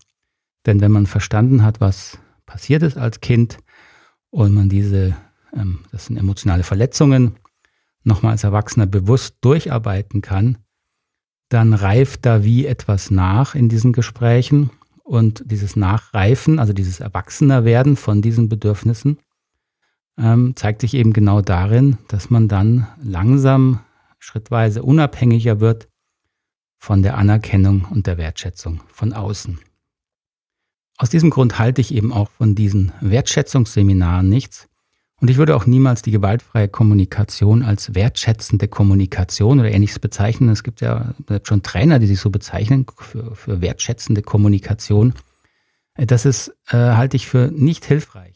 Denn 0.66 0.82
wenn 0.82 0.92
man 0.92 1.06
verstanden 1.06 1.64
hat, 1.64 1.82
was 1.82 2.18
passiert 2.46 2.84
ist 2.84 2.98
als 2.98 3.22
Kind 3.22 3.60
und 4.32 4.54
man 4.54 4.70
diese, 4.70 5.16
ähm, 5.54 5.80
das 5.92 6.08
sind 6.08 6.18
emotionale 6.18 6.64
Verletzungen, 6.64 7.36
nochmal 8.04 8.34
als 8.34 8.44
Erwachsener 8.44 8.86
bewusst 8.86 9.38
durcharbeiten 9.42 10.22
kann, 10.22 10.58
dann 11.50 11.74
reift 11.74 12.26
da 12.26 12.44
wie 12.44 12.66
etwas 12.66 13.12
nach 13.12 13.56
in 13.56 13.70
diesen 13.70 13.94
Gesprächen 13.94 14.72
und 15.04 15.44
dieses 15.46 15.76
Nachreifen, 15.76 16.60
also 16.60 16.74
dieses 16.74 17.00
Erwachsenerwerden 17.00 17.96
von 17.96 18.22
diesen 18.22 18.50
Bedürfnissen, 18.50 19.20
ähm, 20.18 20.56
zeigt 20.56 20.82
sich 20.82 20.94
eben 20.96 21.14
genau 21.14 21.42
darin, 21.42 21.98
dass 22.08 22.30
man 22.30 22.48
dann 22.48 22.88
langsam, 23.04 23.82
schrittweise 24.26 24.84
unabhängiger 24.84 25.60
wird 25.60 25.88
von 26.78 27.04
der 27.04 27.18
Anerkennung 27.18 27.86
und 27.90 28.08
der 28.08 28.18
Wertschätzung 28.18 28.82
von 28.88 29.14
außen. 29.14 29.60
Aus 30.98 31.10
diesem 31.10 31.30
Grund 31.30 31.60
halte 31.60 31.82
ich 31.82 31.94
eben 31.94 32.12
auch 32.12 32.30
von 32.30 32.56
diesen 32.56 32.92
Wertschätzungsseminaren 33.02 34.28
nichts, 34.28 34.68
und 35.22 35.30
ich 35.30 35.38
würde 35.38 35.56
auch 35.56 35.66
niemals 35.66 36.02
die 36.02 36.12
gewaltfreie 36.12 36.68
Kommunikation 36.68 37.64
als 37.64 37.96
wertschätzende 37.96 38.68
Kommunikation 38.68 39.60
oder 39.60 39.72
ähnliches 39.72 40.00
bezeichnen. 40.00 40.50
Es 40.50 40.62
gibt 40.62 40.82
ja 40.82 41.16
schon 41.44 41.64
Trainer, 41.64 42.00
die 42.00 42.08
sich 42.08 42.20
so 42.20 42.30
bezeichnen 42.30 42.86
für, 42.98 43.34
für 43.34 43.62
wertschätzende 43.62 44.22
Kommunikation. 44.22 45.14
Das 45.96 46.26
ist, 46.26 46.50
äh, 46.68 46.76
halte 46.76 47.16
ich 47.16 47.28
für 47.28 47.50
nicht 47.52 47.86
hilfreich. 47.86 48.35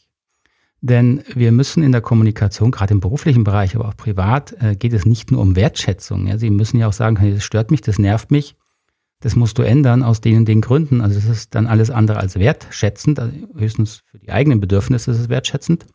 Denn 0.81 1.23
wir 1.33 1.51
müssen 1.51 1.83
in 1.83 1.91
der 1.91 2.01
Kommunikation, 2.01 2.71
gerade 2.71 2.93
im 2.93 3.01
beruflichen 3.01 3.43
Bereich, 3.43 3.75
aber 3.75 3.89
auch 3.89 3.97
privat, 3.97 4.55
äh, 4.61 4.75
geht 4.75 4.93
es 4.93 5.05
nicht 5.05 5.31
nur 5.31 5.41
um 5.41 5.55
Wertschätzung. 5.55 6.37
Sie 6.37 6.49
müssen 6.49 6.77
ja 6.77 6.87
auch 6.87 6.93
sagen, 6.93 7.17
das 7.33 7.43
stört 7.43 7.69
mich, 7.69 7.81
das 7.81 7.99
nervt 7.99 8.31
mich. 8.31 8.55
Das 9.21 9.35
musst 9.35 9.57
du 9.57 9.63
ändern 9.63 10.01
aus 10.01 10.21
den 10.21 10.37
und 10.37 10.45
den 10.45 10.61
Gründen. 10.61 11.01
Also 11.01 11.15
das 11.15 11.25
ist 11.25 11.53
dann 11.53 11.67
alles 11.67 11.89
andere 11.89 12.19
als 12.19 12.39
wertschätzend. 12.39 13.19
Also 13.19 13.33
höchstens 13.57 14.03
für 14.09 14.19
die 14.19 14.31
eigenen 14.31 14.61
Bedürfnisse 14.61 15.11
ist 15.11 15.19
es 15.19 15.27
wertschätzend. 15.27 15.85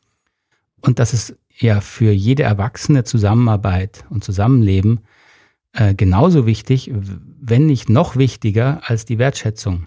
Und 0.82 0.98
das 0.98 1.14
ist 1.14 1.34
ja 1.58 1.80
für 1.80 2.12
jede 2.12 2.42
erwachsene 2.42 3.04
Zusammenarbeit 3.04 4.04
und 4.10 4.22
Zusammenleben 4.22 5.00
äh, 5.72 5.94
genauso 5.94 6.44
wichtig, 6.44 6.92
wenn 6.92 7.64
nicht 7.64 7.88
noch 7.88 8.16
wichtiger 8.16 8.82
als 8.84 9.06
die 9.06 9.18
Wertschätzung. 9.18 9.86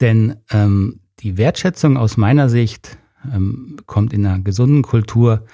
Denn 0.00 0.36
ähm, 0.50 1.00
die 1.20 1.36
Wertschätzung 1.36 1.98
aus 1.98 2.16
meiner 2.16 2.48
Sicht 2.48 2.96
ähm, 3.34 3.76
kommt 3.86 4.12
in 4.12 4.26
einer 4.26 4.40
gesunden 4.40 4.82
Kultur, 4.82 5.44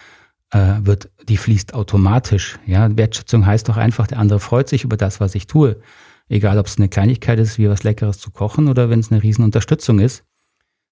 äh, 0.50 0.80
wird, 0.82 1.10
die 1.28 1.36
fließt 1.36 1.74
automatisch. 1.74 2.58
Ja, 2.66 2.96
Wertschätzung 2.96 3.46
heißt 3.46 3.68
doch 3.68 3.76
einfach, 3.76 4.06
der 4.06 4.18
andere 4.18 4.40
freut 4.40 4.68
sich 4.68 4.84
über 4.84 4.96
das, 4.96 5.20
was 5.20 5.34
ich 5.34 5.46
tue. 5.46 5.80
Egal, 6.28 6.58
ob 6.58 6.66
es 6.66 6.78
eine 6.78 6.88
Kleinigkeit 6.88 7.38
ist, 7.38 7.58
wie 7.58 7.68
was 7.68 7.82
Leckeres 7.82 8.18
zu 8.18 8.30
kochen 8.30 8.68
oder 8.68 8.88
wenn 8.88 9.00
es 9.00 9.10
eine 9.10 9.22
Riesenunterstützung 9.22 9.98
ist, 9.98 10.24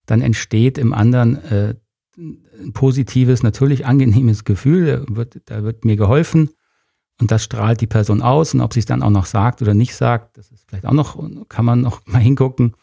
dann 0.06 0.20
entsteht 0.20 0.78
im 0.78 0.92
anderen 0.92 1.42
äh, 1.44 1.74
ein 2.16 2.72
positives, 2.72 3.42
natürlich 3.42 3.86
angenehmes 3.86 4.44
Gefühl. 4.44 5.04
Da 5.06 5.16
wird, 5.16 5.42
da 5.46 5.62
wird 5.62 5.84
mir 5.84 5.96
geholfen 5.96 6.50
und 7.20 7.30
das 7.30 7.44
strahlt 7.44 7.80
die 7.80 7.86
Person 7.86 8.20
aus. 8.20 8.52
Und 8.54 8.60
ob 8.60 8.72
sie 8.74 8.80
es 8.80 8.86
dann 8.86 9.02
auch 9.02 9.10
noch 9.10 9.26
sagt 9.26 9.62
oder 9.62 9.74
nicht 9.74 9.94
sagt, 9.94 10.36
das 10.36 10.50
ist 10.50 10.68
vielleicht 10.68 10.86
auch 10.86 10.92
noch, 10.92 11.18
kann 11.48 11.64
man 11.64 11.80
noch 11.80 12.00
mal 12.06 12.18
hingucken. 12.18 12.74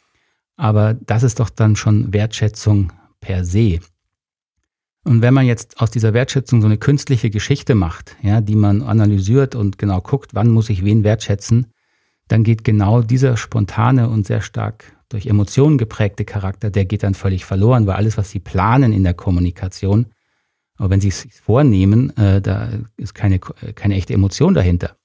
Aber 0.55 0.93
das 0.93 1.23
ist 1.23 1.39
doch 1.39 1.49
dann 1.49 1.75
schon 1.75 2.13
Wertschätzung 2.13 2.91
per 3.19 3.45
se. 3.45 3.79
Und 5.05 5.21
wenn 5.21 5.33
man 5.33 5.45
jetzt 5.45 5.79
aus 5.79 5.91
dieser 5.91 6.13
Wertschätzung 6.13 6.61
so 6.61 6.67
eine 6.67 6.77
künstliche 6.77 7.29
Geschichte 7.29 7.73
macht, 7.73 8.15
ja, 8.21 8.41
die 8.41 8.55
man 8.55 8.81
analysiert 8.81 9.55
und 9.55 9.77
genau 9.77 10.01
guckt, 10.01 10.31
wann 10.33 10.49
muss 10.49 10.69
ich 10.69 10.83
wen 10.83 11.03
wertschätzen, 11.03 11.67
dann 12.27 12.43
geht 12.43 12.63
genau 12.63 13.01
dieser 13.01 13.37
spontane 13.37 14.09
und 14.09 14.27
sehr 14.27 14.41
stark 14.41 14.93
durch 15.09 15.25
Emotionen 15.25 15.77
geprägte 15.77 16.25
Charakter, 16.25 16.69
der 16.69 16.85
geht 16.85 17.03
dann 17.03 17.15
völlig 17.15 17.45
verloren, 17.45 17.87
weil 17.87 17.95
alles, 17.95 18.17
was 18.17 18.29
sie 18.29 18.39
planen 18.39 18.93
in 18.93 19.03
der 19.03 19.15
Kommunikation, 19.15 20.07
aber 20.77 20.91
wenn 20.91 21.01
sie 21.01 21.09
es 21.09 21.27
vornehmen, 21.43 22.15
äh, 22.15 22.41
da 22.41 22.69
ist 22.95 23.13
keine, 23.13 23.39
keine 23.39 23.95
echte 23.95 24.13
Emotion 24.13 24.53
dahinter. 24.53 24.95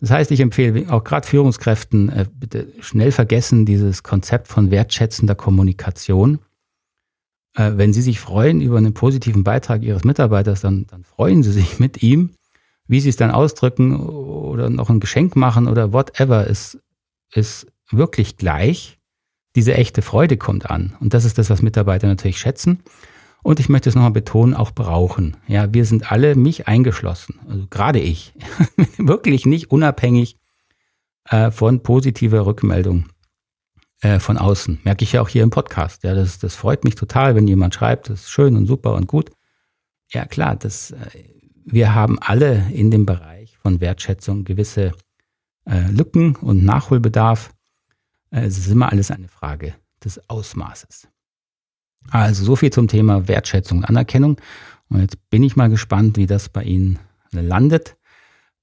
Das 0.00 0.10
heißt, 0.10 0.30
ich 0.30 0.40
empfehle 0.40 0.92
auch 0.92 1.04
gerade 1.04 1.26
Führungskräften, 1.26 2.08
äh, 2.08 2.26
bitte 2.32 2.68
schnell 2.80 3.12
vergessen 3.12 3.66
dieses 3.66 4.02
Konzept 4.02 4.48
von 4.48 4.70
wertschätzender 4.70 5.34
Kommunikation. 5.34 6.38
Äh, 7.54 7.72
wenn 7.76 7.92
Sie 7.92 8.02
sich 8.02 8.20
freuen 8.20 8.60
über 8.60 8.78
einen 8.78 8.94
positiven 8.94 9.44
Beitrag 9.44 9.82
Ihres 9.82 10.04
Mitarbeiters, 10.04 10.60
dann, 10.60 10.86
dann 10.86 11.04
freuen 11.04 11.42
Sie 11.42 11.52
sich 11.52 11.78
mit 11.78 12.02
ihm. 12.02 12.30
Wie 12.86 13.00
Sie 13.00 13.08
es 13.08 13.16
dann 13.16 13.30
ausdrücken 13.30 13.96
oder 13.96 14.70
noch 14.70 14.90
ein 14.90 15.00
Geschenk 15.00 15.36
machen 15.36 15.68
oder 15.68 15.92
whatever, 15.92 16.46
ist, 16.46 16.78
ist 17.32 17.66
wirklich 17.90 18.36
gleich 18.36 18.98
diese 19.54 19.74
echte 19.74 20.02
Freude 20.02 20.36
kommt 20.36 20.70
an. 20.70 20.96
Und 21.00 21.14
das 21.14 21.24
ist 21.24 21.38
das, 21.38 21.50
was 21.50 21.62
Mitarbeiter 21.62 22.06
natürlich 22.06 22.38
schätzen. 22.38 22.82
Und 23.42 23.60
ich 23.60 23.68
möchte 23.68 23.88
es 23.88 23.94
nochmal 23.94 24.12
betonen, 24.12 24.54
auch 24.54 24.70
brauchen. 24.70 25.36
Ja, 25.46 25.74
wir 25.74 25.84
sind 25.84 26.10
alle, 26.12 26.36
mich 26.36 26.68
eingeschlossen, 26.68 27.40
also 27.48 27.66
gerade 27.68 27.98
ich, 27.98 28.32
wirklich 28.98 29.46
nicht 29.46 29.70
unabhängig 29.70 30.36
äh, 31.28 31.50
von 31.50 31.82
positiver 31.82 32.46
Rückmeldung 32.46 33.06
äh, 34.02 34.18
von 34.18 34.36
außen. 34.36 34.80
Merke 34.84 35.04
ich 35.04 35.12
ja 35.12 35.22
auch 35.22 35.28
hier 35.28 35.42
im 35.42 35.50
Podcast. 35.50 36.02
Ja, 36.02 36.14
das, 36.14 36.38
das 36.38 36.54
freut 36.54 36.84
mich 36.84 36.96
total, 36.96 37.34
wenn 37.34 37.48
jemand 37.48 37.74
schreibt, 37.74 38.10
das 38.10 38.22
ist 38.22 38.30
schön 38.30 38.56
und 38.56 38.66
super 38.66 38.94
und 38.94 39.06
gut. 39.06 39.30
Ja, 40.10 40.26
klar, 40.26 40.56
das, 40.56 40.90
äh, 40.90 40.96
wir 41.64 41.94
haben 41.94 42.18
alle 42.20 42.66
in 42.72 42.90
dem 42.90 43.06
Bereich 43.06 43.56
von 43.58 43.80
Wertschätzung 43.80 44.44
gewisse 44.44 44.92
äh, 45.64 45.88
Lücken 45.90 46.36
und 46.36 46.64
Nachholbedarf. 46.64 47.54
Äh, 48.30 48.40
es 48.40 48.58
ist 48.58 48.68
immer 48.68 48.90
alles 48.90 49.10
eine 49.10 49.28
Frage 49.28 49.74
des 50.04 50.28
Ausmaßes. 50.28 51.08
Also 52.10 52.44
so 52.44 52.56
viel 52.56 52.70
zum 52.70 52.88
Thema 52.88 53.28
Wertschätzung 53.28 53.78
und 53.78 53.84
Anerkennung. 53.84 54.40
Und 54.88 55.00
jetzt 55.00 55.30
bin 55.30 55.44
ich 55.44 55.54
mal 55.54 55.70
gespannt, 55.70 56.16
wie 56.16 56.26
das 56.26 56.48
bei 56.48 56.64
Ihnen 56.64 56.98
landet. 57.30 57.96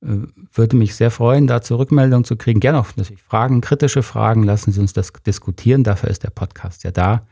Äh, 0.01 0.27
würde 0.53 0.75
mich 0.75 0.95
sehr 0.95 1.11
freuen, 1.11 1.47
da 1.47 1.61
zur 1.61 1.79
Rückmeldung 1.79 2.23
zu 2.23 2.35
kriegen. 2.35 2.59
Gerne 2.59 2.79
auch 2.79 2.95
natürlich 2.95 3.21
Fragen, 3.23 3.61
kritische 3.61 4.03
Fragen. 4.03 4.43
Lassen 4.43 4.71
Sie 4.71 4.79
uns 4.79 4.93
das 4.93 5.11
diskutieren. 5.25 5.83
Dafür 5.83 6.09
ist 6.09 6.23
der 6.23 6.29
Podcast 6.29 6.83
ja 6.83 6.91
da. 6.91 7.25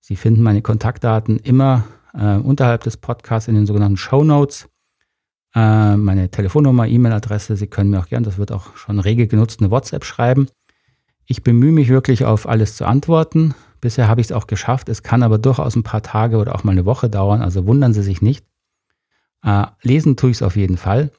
Sie 0.00 0.16
finden 0.16 0.42
meine 0.42 0.62
Kontaktdaten 0.62 1.38
immer 1.38 1.84
äh, 2.14 2.36
unterhalb 2.36 2.84
des 2.84 2.96
Podcasts 2.96 3.48
in 3.48 3.54
den 3.54 3.66
sogenannten 3.66 3.96
Show 3.96 4.24
Notes. 4.24 4.68
Äh, 5.54 5.96
meine 5.96 6.30
Telefonnummer, 6.30 6.86
E-Mail-Adresse. 6.86 7.56
Sie 7.56 7.66
können 7.66 7.90
mir 7.90 8.00
auch 8.00 8.08
gerne, 8.08 8.24
das 8.24 8.38
wird 8.38 8.52
auch 8.52 8.76
schon 8.76 9.00
rege 9.00 9.26
genutzt, 9.26 9.60
eine 9.60 9.70
WhatsApp 9.70 10.04
schreiben. 10.04 10.48
Ich 11.26 11.42
bemühe 11.42 11.72
mich 11.72 11.88
wirklich 11.88 12.24
auf 12.24 12.48
alles 12.48 12.76
zu 12.76 12.86
antworten. 12.86 13.54
Bisher 13.80 14.08
habe 14.08 14.20
ich 14.20 14.28
es 14.28 14.32
auch 14.32 14.46
geschafft. 14.46 14.88
Es 14.88 15.02
kann 15.02 15.22
aber 15.22 15.38
durchaus 15.38 15.76
ein 15.76 15.82
paar 15.82 16.02
Tage 16.02 16.38
oder 16.38 16.54
auch 16.54 16.64
mal 16.64 16.72
eine 16.72 16.86
Woche 16.86 17.10
dauern. 17.10 17.42
Also 17.42 17.66
wundern 17.66 17.92
Sie 17.92 18.02
sich 18.02 18.22
nicht. 18.22 18.46
Äh, 19.44 19.66
lesen 19.82 20.16
tue 20.16 20.30
ich 20.30 20.38
es 20.38 20.42
auf 20.42 20.56
jeden 20.56 20.76
Fall. 20.76 21.10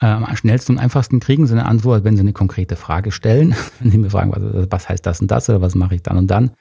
Äh, 0.00 0.06
am 0.06 0.36
schnellsten 0.36 0.72
und 0.72 0.78
einfachsten 0.78 1.20
kriegen 1.20 1.46
Sie 1.46 1.52
eine 1.52 1.66
Antwort, 1.66 2.04
wenn 2.04 2.16
Sie 2.16 2.22
eine 2.22 2.32
konkrete 2.32 2.76
Frage 2.76 3.12
stellen. 3.12 3.54
wenn 3.80 3.90
Sie 3.90 3.98
mir 3.98 4.10
fragen, 4.10 4.32
was, 4.32 4.70
was 4.70 4.88
heißt 4.88 5.06
das 5.06 5.20
und 5.20 5.30
das 5.30 5.48
oder 5.48 5.60
was 5.60 5.74
mache 5.74 5.94
ich 5.94 6.02
dann 6.02 6.16
und 6.16 6.28
dann. 6.28 6.52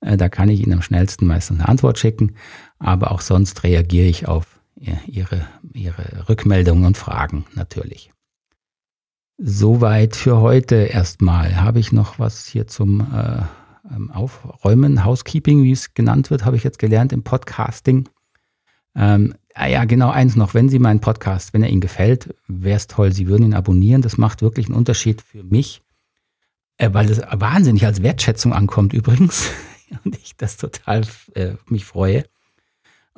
Äh, 0.00 0.16
da 0.16 0.28
kann 0.28 0.48
ich 0.48 0.60
Ihnen 0.60 0.74
am 0.74 0.82
schnellsten 0.82 1.26
meistens 1.26 1.60
eine 1.60 1.68
Antwort 1.68 1.98
schicken. 1.98 2.36
Aber 2.78 3.10
auch 3.10 3.20
sonst 3.20 3.64
reagiere 3.64 4.06
ich 4.06 4.28
auf 4.28 4.60
Ihre, 5.06 5.46
Ihre 5.72 6.28
Rückmeldungen 6.28 6.84
und 6.84 6.98
Fragen 6.98 7.46
natürlich. 7.54 8.10
Soweit 9.38 10.16
für 10.16 10.38
heute 10.40 10.76
erstmal. 10.76 11.56
Habe 11.62 11.78
ich 11.78 11.92
noch 11.92 12.18
was 12.18 12.46
hier 12.46 12.66
zum 12.66 13.00
äh, 13.00 13.40
ähm, 13.94 14.10
Aufräumen, 14.10 15.04
Housekeeping, 15.04 15.62
wie 15.62 15.72
es 15.72 15.94
genannt 15.94 16.30
wird, 16.30 16.44
habe 16.44 16.56
ich 16.56 16.64
jetzt 16.64 16.78
gelernt 16.78 17.12
im 17.12 17.22
Podcasting. 17.22 18.08
Ähm, 18.96 19.34
ah 19.54 19.66
ja, 19.66 19.84
genau 19.84 20.10
eins 20.10 20.36
noch. 20.36 20.54
Wenn 20.54 20.68
Sie 20.68 20.78
meinen 20.78 21.00
Podcast, 21.00 21.52
wenn 21.52 21.62
er 21.62 21.70
Ihnen 21.70 21.80
gefällt, 21.80 22.34
wäre 22.48 22.76
es 22.76 22.86
toll, 22.86 23.12
Sie 23.12 23.28
würden 23.28 23.44
ihn 23.44 23.54
abonnieren. 23.54 24.02
Das 24.02 24.16
macht 24.16 24.42
wirklich 24.42 24.66
einen 24.66 24.76
Unterschied 24.76 25.20
für 25.20 25.44
mich, 25.44 25.82
äh, 26.78 26.90
weil 26.92 27.10
es 27.10 27.20
wahnsinnig 27.20 27.84
als 27.84 28.02
Wertschätzung 28.02 28.52
ankommt 28.52 28.94
übrigens. 28.94 29.50
und 30.04 30.16
ich 30.16 30.36
das 30.36 30.56
total 30.56 31.02
äh, 31.34 31.52
mich 31.68 31.84
freue. 31.84 32.24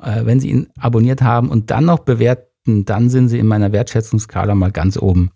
Äh, 0.01 0.25
wenn 0.25 0.39
Sie 0.39 0.49
ihn 0.49 0.67
abonniert 0.77 1.21
haben 1.21 1.49
und 1.49 1.71
dann 1.71 1.85
noch 1.85 1.99
bewerten, 1.99 2.85
dann 2.85 3.09
sind 3.09 3.29
Sie 3.29 3.39
in 3.39 3.47
meiner 3.47 3.71
Wertschätzungsskala 3.71 4.55
mal 4.55 4.71
ganz 4.71 4.97
oben. 4.97 5.31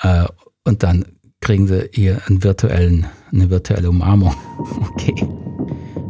Äh, 0.00 0.24
und 0.64 0.82
dann 0.82 1.04
kriegen 1.40 1.66
Sie 1.66 1.88
hier 1.92 2.22
einen 2.26 2.42
virtuellen, 2.42 3.06
eine 3.32 3.50
virtuelle 3.50 3.90
Umarmung. 3.90 4.34
Okay. 4.92 5.26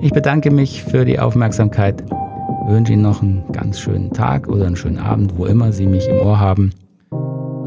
Ich 0.00 0.10
bedanke 0.10 0.50
mich 0.50 0.82
für 0.82 1.04
die 1.04 1.20
Aufmerksamkeit. 1.20 2.02
Wünsche 2.66 2.92
Ihnen 2.92 3.02
noch 3.02 3.22
einen 3.22 3.44
ganz 3.52 3.80
schönen 3.80 4.10
Tag 4.12 4.48
oder 4.48 4.66
einen 4.66 4.76
schönen 4.76 4.98
Abend, 4.98 5.36
wo 5.36 5.46
immer 5.46 5.72
Sie 5.72 5.86
mich 5.86 6.06
im 6.08 6.18
Ohr 6.18 6.38
haben. 6.38 6.70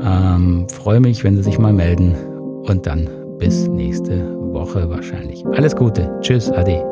Ähm, 0.02 0.68
freue 0.70 1.00
mich, 1.00 1.24
wenn 1.24 1.36
Sie 1.36 1.44
sich 1.44 1.60
mal 1.60 1.74
melden. 1.74 2.16
Und 2.64 2.86
dann 2.86 3.10
bis 3.40 3.68
nächste 3.68 4.38
Woche 4.54 4.90
wahrscheinlich. 4.90 5.46
Alles 5.48 5.76
Gute. 5.76 6.10
Tschüss, 6.22 6.50
Ade. 6.52 6.84